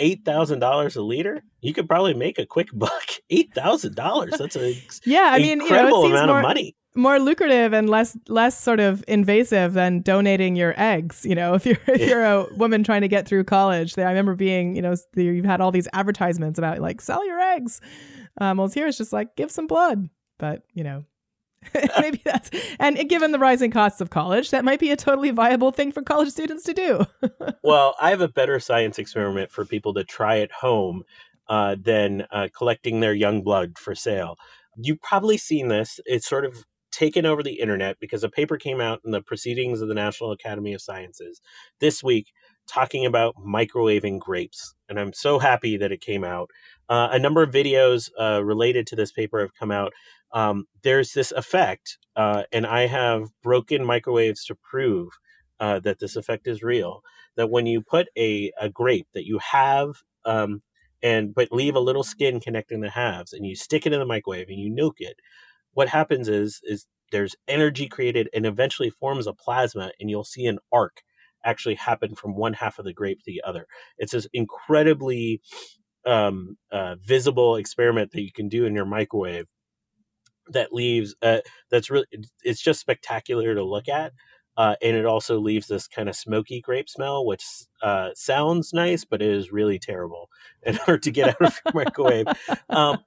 Eight 0.00 0.24
thousand 0.24 0.60
dollars 0.60 0.94
a 0.96 1.02
liter? 1.02 1.42
You 1.60 1.74
could 1.74 1.88
probably 1.88 2.14
make 2.14 2.38
a 2.38 2.46
quick 2.46 2.68
buck. 2.72 3.08
Eight 3.30 3.52
thousand 3.54 3.96
dollars. 3.96 4.34
That's 4.38 4.56
a 4.56 4.74
yeah. 5.04 5.30
I 5.32 5.38
mean, 5.38 5.60
incredible 5.60 6.04
you 6.04 6.10
know, 6.10 6.16
amount 6.16 6.28
more, 6.28 6.38
of 6.38 6.42
money. 6.42 6.76
More 6.94 7.18
lucrative 7.18 7.72
and 7.72 7.90
less 7.90 8.16
less 8.28 8.60
sort 8.60 8.78
of 8.78 9.04
invasive 9.08 9.72
than 9.72 10.02
donating 10.02 10.54
your 10.54 10.74
eggs. 10.76 11.24
You 11.24 11.34
know, 11.34 11.54
if 11.54 11.66
you're 11.66 11.78
if 11.88 12.08
you're 12.08 12.24
a 12.24 12.46
woman 12.54 12.84
trying 12.84 13.00
to 13.00 13.08
get 13.08 13.26
through 13.26 13.44
college, 13.44 13.98
I 13.98 14.02
remember 14.02 14.34
being, 14.34 14.76
you 14.76 14.82
know, 14.82 14.94
you've 15.16 15.44
had 15.44 15.60
all 15.60 15.72
these 15.72 15.88
advertisements 15.92 16.58
about 16.58 16.78
like 16.78 17.00
sell 17.00 17.26
your 17.26 17.40
eggs. 17.40 17.80
Um, 18.40 18.58
well, 18.58 18.68
here 18.68 18.86
it's 18.86 18.98
just 18.98 19.12
like 19.12 19.34
give 19.34 19.50
some 19.50 19.66
blood, 19.66 20.08
but 20.38 20.62
you 20.74 20.84
know, 20.84 21.04
Maybe 22.00 22.20
that's 22.24 22.50
and 22.78 22.96
given 23.08 23.32
the 23.32 23.38
rising 23.38 23.70
costs 23.70 24.00
of 24.00 24.10
college, 24.10 24.50
that 24.50 24.64
might 24.64 24.80
be 24.80 24.90
a 24.90 24.96
totally 24.96 25.30
viable 25.30 25.70
thing 25.70 25.92
for 25.92 26.02
college 26.02 26.30
students 26.30 26.64
to 26.64 26.74
do. 26.74 27.06
well, 27.62 27.94
I 28.00 28.10
have 28.10 28.20
a 28.20 28.28
better 28.28 28.60
science 28.60 28.98
experiment 28.98 29.50
for 29.50 29.64
people 29.64 29.94
to 29.94 30.04
try 30.04 30.38
at 30.38 30.52
home 30.52 31.02
uh, 31.48 31.76
than 31.80 32.26
uh, 32.30 32.48
collecting 32.56 33.00
their 33.00 33.14
young 33.14 33.42
blood 33.42 33.78
for 33.78 33.94
sale. 33.94 34.36
You've 34.76 35.00
probably 35.02 35.38
seen 35.38 35.68
this. 35.68 35.98
It's 36.06 36.28
sort 36.28 36.44
of 36.44 36.64
taken 36.90 37.26
over 37.26 37.42
the 37.42 37.60
internet 37.60 37.98
because 38.00 38.24
a 38.24 38.28
paper 38.28 38.56
came 38.56 38.80
out 38.80 39.00
in 39.04 39.10
the 39.10 39.22
Proceedings 39.22 39.80
of 39.80 39.88
the 39.88 39.94
National 39.94 40.32
Academy 40.32 40.72
of 40.72 40.80
Sciences 40.80 41.40
this 41.80 42.02
week 42.02 42.32
talking 42.68 43.06
about 43.06 43.34
microwaving 43.36 44.18
grapes. 44.18 44.74
And 44.88 45.00
I'm 45.00 45.12
so 45.12 45.38
happy 45.38 45.76
that 45.78 45.90
it 45.90 46.00
came 46.00 46.22
out. 46.22 46.50
Uh, 46.88 47.08
a 47.10 47.18
number 47.18 47.42
of 47.42 47.50
videos 47.50 48.10
uh, 48.20 48.44
related 48.44 48.86
to 48.88 48.96
this 48.96 49.10
paper 49.10 49.40
have 49.40 49.54
come 49.54 49.70
out 49.70 49.92
um, 50.32 50.66
there's 50.82 51.12
this 51.12 51.32
effect, 51.32 51.98
uh, 52.16 52.44
and 52.52 52.66
I 52.66 52.86
have 52.86 53.28
broken 53.42 53.84
microwaves 53.84 54.44
to 54.46 54.54
prove 54.54 55.10
uh, 55.60 55.80
that 55.80 55.98
this 55.98 56.16
effect 56.16 56.46
is 56.46 56.62
real. 56.62 57.02
That 57.36 57.50
when 57.50 57.66
you 57.66 57.80
put 57.82 58.08
a, 58.16 58.52
a 58.60 58.68
grape 58.68 59.08
that 59.14 59.26
you 59.26 59.38
have, 59.38 59.90
um, 60.24 60.62
and 61.02 61.34
but 61.34 61.52
leave 61.52 61.76
a 61.76 61.80
little 61.80 62.02
skin 62.02 62.40
connecting 62.40 62.80
the 62.80 62.90
halves, 62.90 63.32
and 63.32 63.46
you 63.46 63.54
stick 63.56 63.86
it 63.86 63.92
in 63.92 64.00
the 64.00 64.06
microwave 64.06 64.48
and 64.48 64.58
you 64.58 64.72
nuke 64.72 64.98
it, 64.98 65.16
what 65.72 65.88
happens 65.88 66.28
is 66.28 66.60
is 66.64 66.86
there's 67.10 67.36
energy 67.46 67.88
created 67.88 68.28
and 68.34 68.44
eventually 68.44 68.90
forms 68.90 69.26
a 69.26 69.32
plasma, 69.32 69.92
and 70.00 70.10
you'll 70.10 70.24
see 70.24 70.46
an 70.46 70.58
arc 70.72 71.02
actually 71.44 71.76
happen 71.76 72.14
from 72.14 72.36
one 72.36 72.52
half 72.52 72.78
of 72.78 72.84
the 72.84 72.92
grape 72.92 73.18
to 73.18 73.24
the 73.26 73.42
other. 73.46 73.66
It's 73.96 74.12
this 74.12 74.26
incredibly 74.32 75.40
um, 76.04 76.56
uh, 76.70 76.96
visible 77.02 77.56
experiment 77.56 78.10
that 78.12 78.22
you 78.22 78.32
can 78.32 78.48
do 78.48 78.64
in 78.66 78.74
your 78.74 78.84
microwave 78.84 79.46
that 80.52 80.72
leaves 80.72 81.14
uh, 81.22 81.38
that's 81.70 81.90
really 81.90 82.06
it's 82.42 82.60
just 82.60 82.80
spectacular 82.80 83.54
to 83.54 83.64
look 83.64 83.88
at 83.88 84.12
uh, 84.56 84.74
and 84.82 84.96
it 84.96 85.06
also 85.06 85.38
leaves 85.38 85.68
this 85.68 85.86
kind 85.86 86.08
of 86.08 86.16
smoky 86.16 86.60
grape 86.60 86.88
smell 86.88 87.24
which 87.24 87.44
uh, 87.82 88.10
sounds 88.14 88.72
nice 88.72 89.04
but 89.04 89.22
it 89.22 89.30
is 89.30 89.52
really 89.52 89.78
terrible 89.78 90.28
and 90.64 90.76
hard 90.78 91.02
to 91.02 91.10
get 91.10 91.28
out 91.28 91.42
of 91.42 91.60
your 91.64 91.84
microwave. 91.84 92.26
Um, 92.70 92.98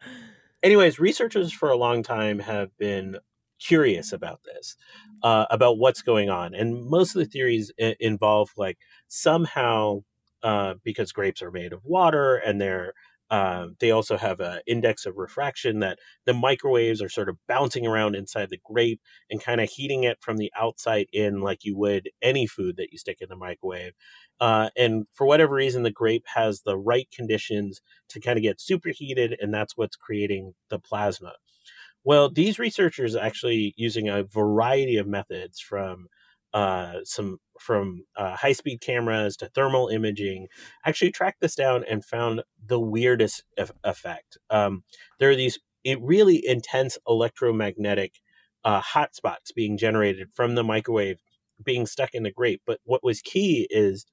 anyways 0.63 0.99
researchers 0.99 1.51
for 1.51 1.69
a 1.69 1.77
long 1.77 2.03
time 2.03 2.39
have 2.39 2.75
been 2.77 3.17
curious 3.59 4.11
about 4.11 4.41
this 4.43 4.75
uh, 5.23 5.45
about 5.51 5.77
what's 5.77 6.01
going 6.01 6.29
on 6.29 6.55
and 6.55 6.85
most 6.89 7.15
of 7.15 7.19
the 7.19 7.25
theories 7.25 7.71
I- 7.79 7.95
involve 7.99 8.49
like 8.57 8.77
somehow 9.07 10.03
uh, 10.43 10.75
because 10.83 11.11
grapes 11.11 11.41
are 11.41 11.51
made 11.51 11.73
of 11.73 11.85
water 11.85 12.37
and 12.37 12.59
they're 12.59 12.93
uh, 13.31 13.67
they 13.79 13.91
also 13.91 14.17
have 14.17 14.41
an 14.41 14.59
index 14.67 15.05
of 15.05 15.15
refraction 15.15 15.79
that 15.79 15.97
the 16.25 16.33
microwaves 16.33 17.01
are 17.01 17.07
sort 17.07 17.29
of 17.29 17.37
bouncing 17.47 17.87
around 17.87 18.13
inside 18.13 18.49
the 18.49 18.59
grape 18.65 18.99
and 19.29 19.41
kind 19.41 19.61
of 19.61 19.69
heating 19.69 20.03
it 20.03 20.17
from 20.19 20.37
the 20.37 20.51
outside 20.59 21.07
in, 21.13 21.39
like 21.39 21.63
you 21.63 21.77
would 21.77 22.09
any 22.21 22.45
food 22.45 22.75
that 22.75 22.91
you 22.91 22.97
stick 22.97 23.19
in 23.21 23.29
the 23.29 23.35
microwave. 23.37 23.93
Uh, 24.41 24.69
and 24.75 25.07
for 25.13 25.25
whatever 25.25 25.55
reason, 25.55 25.83
the 25.83 25.91
grape 25.91 26.25
has 26.35 26.61
the 26.61 26.77
right 26.77 27.07
conditions 27.15 27.81
to 28.09 28.19
kind 28.19 28.37
of 28.37 28.43
get 28.43 28.59
superheated, 28.59 29.37
and 29.39 29.53
that's 29.53 29.77
what's 29.77 29.95
creating 29.95 30.53
the 30.69 30.77
plasma. 30.77 31.31
Well, 32.03 32.29
these 32.29 32.59
researchers 32.59 33.15
actually 33.15 33.73
using 33.77 34.09
a 34.09 34.23
variety 34.23 34.97
of 34.97 35.07
methods 35.07 35.61
from 35.61 36.07
uh, 36.53 36.95
some 37.05 37.37
from 37.61 38.03
uh, 38.15 38.35
high 38.35 38.51
speed 38.51 38.81
cameras 38.81 39.37
to 39.37 39.49
thermal 39.49 39.87
imaging, 39.87 40.47
actually 40.85 41.11
tracked 41.11 41.41
this 41.41 41.55
down 41.55 41.83
and 41.89 42.03
found 42.03 42.43
the 42.65 42.79
weirdest 42.79 43.43
effect. 43.83 44.37
Um, 44.49 44.83
there 45.19 45.29
are 45.29 45.35
these 45.35 45.59
really 45.99 46.45
intense 46.45 46.97
electromagnetic 47.07 48.13
uh, 48.63 48.81
hotspots 48.81 49.53
being 49.55 49.77
generated 49.77 50.29
from 50.33 50.55
the 50.55 50.63
microwave 50.63 51.17
being 51.63 51.85
stuck 51.85 52.13
in 52.13 52.23
the 52.23 52.31
grape. 52.31 52.61
But 52.65 52.79
what 52.83 53.03
was 53.03 53.21
key 53.21 53.67
is 53.69 54.05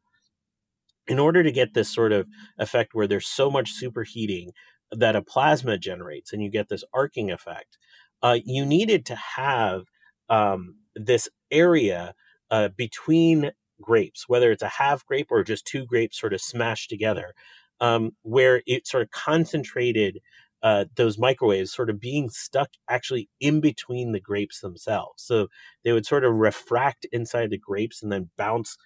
in 1.07 1.19
order 1.19 1.43
to 1.43 1.53
get 1.53 1.75
this 1.75 1.89
sort 1.89 2.13
of 2.13 2.27
effect 2.59 2.95
where 2.95 3.07
there's 3.07 3.27
so 3.27 3.51
much 3.51 3.73
superheating 3.81 4.49
that 4.93 5.17
a 5.17 5.23
plasma 5.23 5.79
generates 5.79 6.33
and 6.33 6.43
you 6.43 6.51
get 6.51 6.69
this 6.69 6.85
arcing 6.95 7.31
effect, 7.31 7.79
uh, 8.23 8.39
you 8.45 8.65
needed 8.65 9.07
to 9.07 9.15
have 9.15 9.85
um, 10.29 10.77
this 10.95 11.29
area 11.51 12.15
uh, 12.51 12.69
between 12.77 13.53
grapes, 13.81 14.29
whether 14.29 14.51
it's 14.51 14.63
a 14.63 14.69
half 14.69 15.05
grape 15.07 15.29
or 15.31 15.43
just 15.45 15.67
two 15.67 15.87
grapes 15.87 16.19
sort 16.21 16.33
of 16.33 16.41
smashed 16.41 16.91
together, 16.91 17.33
um, 17.81 18.13
where 18.23 18.63
it 18.67 18.87
sort 18.87 19.03
of 19.03 19.11
concentrated 19.11 20.19
uh, 20.63 20.87
those 20.97 21.19
microwaves 21.19 21.73
sort 21.73 21.91
of 21.91 22.01
being 22.01 22.29
stuck 22.29 22.71
actually 22.91 23.29
in 23.41 23.61
between 23.61 24.13
the 24.13 24.21
grapes 24.21 24.61
themselves. 24.61 25.23
So 25.23 25.49
they 25.85 25.93
would 25.93 26.07
sort 26.07 26.25
of 26.25 26.35
refract 26.35 27.07
inside 27.13 27.51
the 27.51 27.59
grapes 27.59 28.03
and 28.03 28.11
then 28.11 28.31
bounce 28.37 28.77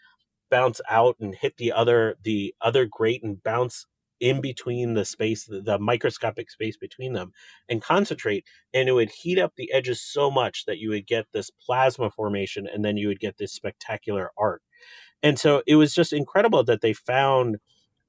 bounce 0.50 0.82
out 0.90 1.16
and 1.18 1.34
hit 1.34 1.56
the 1.56 1.72
other 1.72 2.16
the 2.22 2.54
other 2.60 2.84
grape 2.84 3.22
and 3.24 3.42
bounce 3.42 3.86
in 4.22 4.40
between 4.40 4.94
the 4.94 5.04
space 5.04 5.44
the, 5.44 5.78
microscopic 5.78 6.48
space 6.50 6.76
between 6.76 7.12
them 7.12 7.32
and 7.68 7.82
concentrate 7.82 8.44
and 8.72 8.88
it 8.88 8.92
would 8.92 9.10
heat 9.10 9.38
up 9.38 9.52
the 9.56 9.70
edges 9.72 10.00
so 10.00 10.30
much 10.30 10.64
that 10.64 10.78
you 10.78 10.88
would 10.88 11.06
get 11.06 11.26
this 11.32 11.50
plasma 11.50 12.08
formation 12.10 12.66
and 12.72 12.84
then 12.84 12.96
you 12.96 13.08
would 13.08 13.20
get 13.20 13.36
this 13.36 13.52
spectacular 13.52 14.30
art 14.38 14.62
and 15.22 15.38
so 15.38 15.62
it 15.66 15.74
was 15.74 15.92
just 15.92 16.12
incredible 16.12 16.64
that 16.64 16.80
they 16.80 16.92
found 16.92 17.56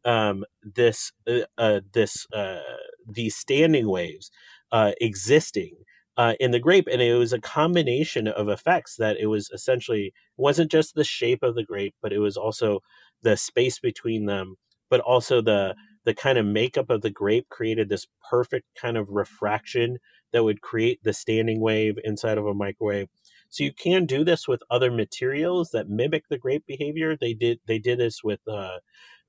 um, 0.05 0.43
this 0.63 1.11
uh, 1.27 1.41
uh, 1.57 1.79
this 1.93 2.27
uh, 2.33 2.59
these 3.07 3.35
standing 3.35 3.89
waves 3.89 4.31
uh, 4.71 4.91
existing 5.01 5.75
uh, 6.17 6.33
in 6.39 6.51
the 6.51 6.59
grape, 6.59 6.87
and 6.91 7.01
it 7.01 7.15
was 7.15 7.33
a 7.33 7.39
combination 7.39 8.27
of 8.27 8.49
effects 8.49 8.97
that 8.97 9.17
it 9.17 9.27
was 9.27 9.49
essentially 9.53 10.13
wasn't 10.37 10.71
just 10.71 10.95
the 10.95 11.03
shape 11.03 11.43
of 11.43 11.55
the 11.55 11.63
grape, 11.63 11.95
but 12.01 12.13
it 12.13 12.19
was 12.19 12.37
also 12.37 12.79
the 13.21 13.35
space 13.37 13.79
between 13.79 14.25
them, 14.25 14.55
but 14.89 14.99
also 14.99 15.41
the 15.41 15.75
the 16.05 16.13
kind 16.13 16.37
of 16.37 16.45
makeup 16.45 16.89
of 16.89 17.01
the 17.01 17.09
grape 17.09 17.49
created 17.49 17.89
this 17.89 18.07
perfect 18.29 18.67
kind 18.79 18.97
of 18.97 19.09
refraction 19.09 19.97
that 20.31 20.43
would 20.43 20.61
create 20.61 20.99
the 21.03 21.13
standing 21.13 21.61
wave 21.61 21.97
inside 22.03 22.37
of 22.37 22.45
a 22.45 22.53
microwave. 22.53 23.07
So 23.49 23.63
you 23.63 23.71
can 23.71 24.05
do 24.05 24.23
this 24.23 24.47
with 24.47 24.63
other 24.71 24.91
materials 24.91 25.69
that 25.71 25.87
mimic 25.87 26.27
the 26.27 26.37
grape 26.37 26.65
behavior. 26.67 27.15
They 27.15 27.33
did 27.33 27.59
they 27.67 27.79
did 27.79 27.99
this 27.99 28.23
with 28.23 28.39
uh, 28.47 28.79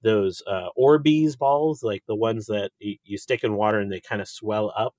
those 0.02 0.42
uh, 0.46 0.68
Orbeez 0.78 1.36
balls, 1.36 1.82
like 1.82 2.02
the 2.06 2.14
ones 2.14 2.46
that 2.46 2.70
you, 2.78 2.96
you 3.04 3.18
stick 3.18 3.44
in 3.44 3.54
water 3.54 3.78
and 3.78 3.92
they 3.92 4.00
kind 4.00 4.22
of 4.22 4.28
swell 4.28 4.72
up. 4.76 4.94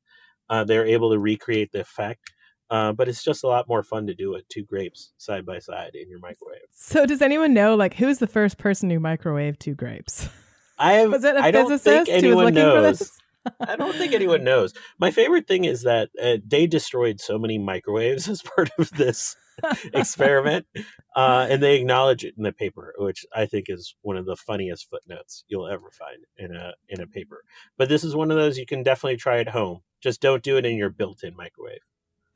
Uh, 0.49 0.63
they're 0.63 0.85
able 0.85 1.11
to 1.11 1.19
recreate 1.19 1.71
the 1.71 1.81
effect. 1.81 2.31
Uh, 2.69 2.91
but 2.91 3.07
it's 3.07 3.23
just 3.23 3.43
a 3.43 3.47
lot 3.47 3.67
more 3.67 3.83
fun 3.83 4.07
to 4.07 4.15
do 4.15 4.33
it 4.33 4.47
two 4.49 4.63
grapes 4.63 5.13
side 5.17 5.45
by 5.45 5.59
side 5.59 5.91
in 5.93 6.09
your 6.09 6.19
microwave. 6.19 6.61
So, 6.71 7.05
does 7.05 7.21
anyone 7.21 7.53
know, 7.53 7.75
like, 7.75 7.93
who's 7.93 8.17
the 8.17 8.25
first 8.25 8.57
person 8.57 8.89
who 8.89 8.99
microwaved 8.99 9.59
two 9.59 9.75
grapes? 9.75 10.27
I 10.77 10.93
have. 10.93 11.11
Was 11.11 11.23
it 11.23 11.35
a 11.35 11.39
I 11.39 11.51
don't 11.51 11.69
physicist 11.69 11.83
think 11.83 12.07
who 12.07 12.13
was 12.13 12.23
anyone 12.23 12.45
looking 12.45 12.69
for 12.69 12.81
knows. 12.81 12.99
this? 12.99 13.17
I 13.59 13.75
don't 13.75 13.95
think 13.95 14.13
anyone 14.13 14.43
knows. 14.43 14.73
My 14.97 15.11
favorite 15.11 15.47
thing 15.47 15.65
is 15.65 15.83
that 15.83 16.09
uh, 16.21 16.37
they 16.45 16.67
destroyed 16.67 17.19
so 17.19 17.37
many 17.37 17.57
microwaves 17.57 18.27
as 18.29 18.41
part 18.41 18.69
of 18.77 18.89
this 18.91 19.35
experiment, 19.93 20.65
uh, 21.15 21.47
and 21.49 21.61
they 21.61 21.75
acknowledge 21.75 22.25
it 22.25 22.33
in 22.37 22.43
the 22.43 22.51
paper, 22.51 22.93
which 22.97 23.25
I 23.33 23.45
think 23.45 23.67
is 23.69 23.95
one 24.01 24.17
of 24.17 24.25
the 24.25 24.35
funniest 24.35 24.89
footnotes 24.89 25.43
you'll 25.47 25.67
ever 25.67 25.91
find 25.91 26.25
in 26.37 26.55
a 26.55 26.73
in 26.89 27.01
a 27.01 27.07
paper. 27.07 27.43
But 27.77 27.89
this 27.89 28.03
is 28.03 28.15
one 28.15 28.31
of 28.31 28.37
those 28.37 28.57
you 28.57 28.65
can 28.65 28.83
definitely 28.83 29.17
try 29.17 29.39
at 29.39 29.49
home. 29.49 29.81
Just 30.01 30.21
don't 30.21 30.43
do 30.43 30.57
it 30.57 30.65
in 30.65 30.77
your 30.77 30.89
built-in 30.89 31.35
microwave. 31.35 31.79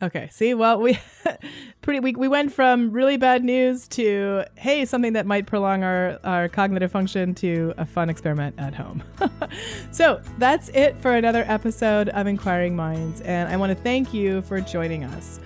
Okay. 0.02 0.30
See, 0.32 0.54
well, 0.54 0.80
we 0.80 0.98
pretty 1.82 2.00
we, 2.00 2.14
we 2.14 2.30
went 2.30 2.54
from 2.54 2.92
really 2.92 3.18
bad 3.18 3.44
news 3.44 3.88
to 3.90 4.46
hey, 4.56 4.86
something 4.86 5.14
that 5.14 5.26
might 5.26 5.46
prolong 5.46 5.84
our 5.84 6.20
our 6.24 6.48
cognitive 6.48 6.92
function 6.92 7.36
to 7.36 7.74
a 7.78 7.86
fun 7.86 8.10
experiment 8.10 8.56
at 8.58 8.74
home. 8.74 9.04
so 9.92 10.22
that's 10.38 10.70
it 10.70 11.00
for 11.02 11.14
another 11.16 11.44
episode 11.48 12.10
of 12.10 12.28
Inquiring 12.28 12.78
Minds, 12.78 13.20
and 13.22 13.50
I 13.50 13.58
want 13.58 13.76
to 13.76 13.84
thank 13.84 14.14
you 14.14 14.42
for 14.44 14.62
joining 14.62 15.04
us. 15.04 15.42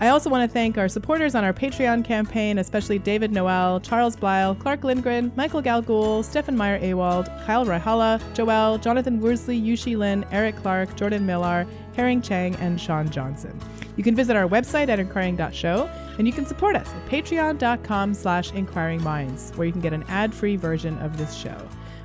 I 0.00 0.08
also 0.08 0.30
want 0.30 0.48
to 0.48 0.52
thank 0.52 0.78
our 0.78 0.86
supporters 0.86 1.34
on 1.34 1.42
our 1.42 1.52
Patreon 1.52 2.04
campaign, 2.04 2.58
especially 2.58 3.00
David 3.00 3.32
Noel, 3.32 3.80
Charles 3.80 4.14
Blyle, 4.14 4.54
Clark 4.54 4.84
Lindgren, 4.84 5.32
Michael 5.34 5.60
Galgul, 5.60 6.24
Stefan 6.24 6.56
Meyer 6.56 6.78
Awald, 6.78 7.26
Kyle 7.44 7.66
Rahala, 7.66 8.22
Joel, 8.32 8.78
Jonathan 8.78 9.20
Worsley, 9.20 9.60
Yushi 9.60 9.96
Lin, 9.96 10.24
Eric 10.30 10.54
Clark, 10.56 10.94
Jordan 10.94 11.26
Millar, 11.26 11.66
Herring 11.96 12.22
Chang, 12.22 12.54
and 12.56 12.80
Sean 12.80 13.10
Johnson. 13.10 13.58
You 13.98 14.04
can 14.04 14.14
visit 14.14 14.36
our 14.36 14.48
website 14.48 14.88
at 14.88 15.00
inquiring.show, 15.00 15.90
and 16.18 16.26
you 16.26 16.32
can 16.32 16.46
support 16.46 16.76
us 16.76 16.88
at 16.88 17.06
patreon.com 17.06 18.14
slash 18.14 18.52
inquiringminds, 18.52 19.56
where 19.56 19.66
you 19.66 19.72
can 19.72 19.80
get 19.80 19.92
an 19.92 20.04
ad-free 20.08 20.54
version 20.54 20.96
of 21.00 21.18
this 21.18 21.34
show. 21.34 21.58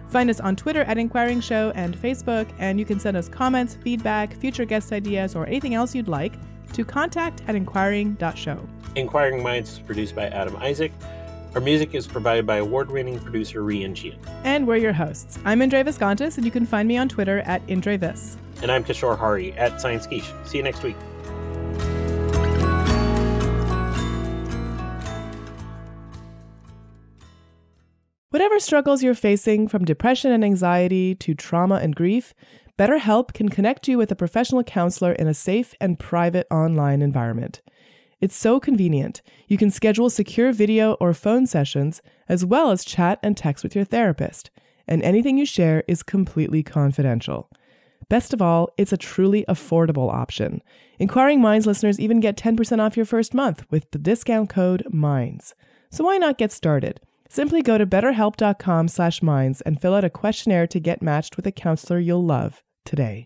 Find 0.08 0.28
us 0.30 0.40
on 0.40 0.56
Twitter 0.56 0.82
at 0.82 0.98
Inquiring 0.98 1.40
Show 1.40 1.72
and 1.76 1.96
Facebook, 1.96 2.50
and 2.58 2.80
you 2.80 2.86
can 2.86 3.00
send 3.00 3.16
us 3.16 3.30
comments, 3.30 3.76
feedback, 3.76 4.34
future 4.34 4.66
guest 4.66 4.92
ideas, 4.92 5.36
or 5.36 5.46
anything 5.46 5.76
else 5.76 5.94
you'd 5.94 6.08
like 6.08 6.34
to 6.74 6.84
contact 6.84 7.44
at 7.48 7.54
inquiring.show. 7.54 8.68
Inquiring 8.96 9.44
Minds 9.44 9.74
is 9.74 9.80
produced 9.80 10.16
by 10.16 10.30
Adam 10.30 10.56
Isaac. 10.58 10.92
Our 11.54 11.62
music 11.62 11.94
is 11.94 12.08
provided 12.08 12.48
by 12.48 12.58
award-winning 12.58 13.20
producer 13.20 13.62
Rian. 13.62 14.18
And 14.44 14.66
we're 14.66 14.78
your 14.78 14.94
hosts. 14.94 15.38
I'm 15.46 15.62
Indre 15.62 15.84
Viskontas, 15.84 16.38
and 16.38 16.46
you 16.46 16.52
can 16.52 16.66
find 16.66 16.88
me 16.88 16.98
on 16.98 17.08
Twitter 17.08 17.42
at 17.42 17.64
IndreVis. 17.68 18.38
And 18.64 18.72
I'm 18.72 18.84
Kishore 18.84 19.16
Hari 19.16 19.54
at 19.54 19.80
Science 19.80 20.08
Quiche. 20.08 20.34
See 20.46 20.58
you 20.58 20.64
next 20.64 20.82
week. 20.82 20.96
Whatever 28.34 28.60
struggles 28.60 29.04
you're 29.04 29.14
facing, 29.14 29.68
from 29.68 29.86
depression 29.86 30.32
and 30.32 30.44
anxiety 30.44 31.14
to 31.14 31.36
trauma 31.36 31.76
and 31.76 31.96
grief, 31.96 32.34
BetterHelp 32.80 33.32
can 33.32 33.48
connect 33.48 33.88
you 33.88 33.96
with 34.00 34.12
a 34.12 34.16
professional 34.16 34.64
counselor 34.64 35.12
in 35.12 35.28
a 35.28 35.36
safe 35.36 35.76
and 35.80 36.00
private 36.00 36.48
online 36.50 37.04
environment. 37.04 37.62
It's 38.22 38.36
so 38.36 38.60
convenient. 38.60 39.22
You 39.48 39.60
can 39.60 39.70
schedule 39.70 40.10
secure 40.10 40.52
video 40.52 40.94
or 40.94 41.14
phone 41.14 41.46
sessions, 41.46 42.02
as 42.28 42.44
well 42.44 42.72
as 42.72 42.84
chat 42.84 43.20
and 43.22 43.38
text 43.38 43.64
with 43.64 43.76
your 43.76 43.86
therapist, 43.86 44.50
and 44.88 45.04
anything 45.04 45.38
you 45.38 45.46
share 45.46 45.84
is 45.88 46.02
completely 46.02 46.64
confidential. 46.64 47.52
Best 48.10 48.34
of 48.34 48.42
all, 48.42 48.72
it's 48.80 48.92
a 48.92 48.98
truly 48.98 49.46
affordable 49.48 50.12
option. 50.12 50.64
Inquiring 50.98 51.40
Minds 51.40 51.68
listeners 51.68 52.00
even 52.00 52.20
get 52.20 52.36
10% 52.36 52.80
off 52.80 52.98
your 52.98 53.06
first 53.06 53.36
month 53.36 53.64
with 53.70 53.92
the 53.92 54.00
discount 54.00 54.50
code 54.50 54.88
MINDS. 54.90 55.54
So 55.92 56.04
why 56.06 56.18
not 56.18 56.40
get 56.40 56.52
started? 56.52 57.00
Simply 57.36 57.64
go 57.64 57.80
to 57.80 57.88
betterhelp.com 57.88 58.90
slash 58.90 59.24
minds 59.24 59.62
and 59.62 59.82
fill 59.82 59.96
out 59.96 60.04
a 60.04 60.10
questionnaire 60.12 60.68
to 60.68 60.80
get 60.80 61.02
matched 61.02 61.36
with 61.36 61.48
a 61.48 61.52
counselor 61.52 61.98
you'll 61.98 62.24
love 62.24 62.62
today. 62.86 63.26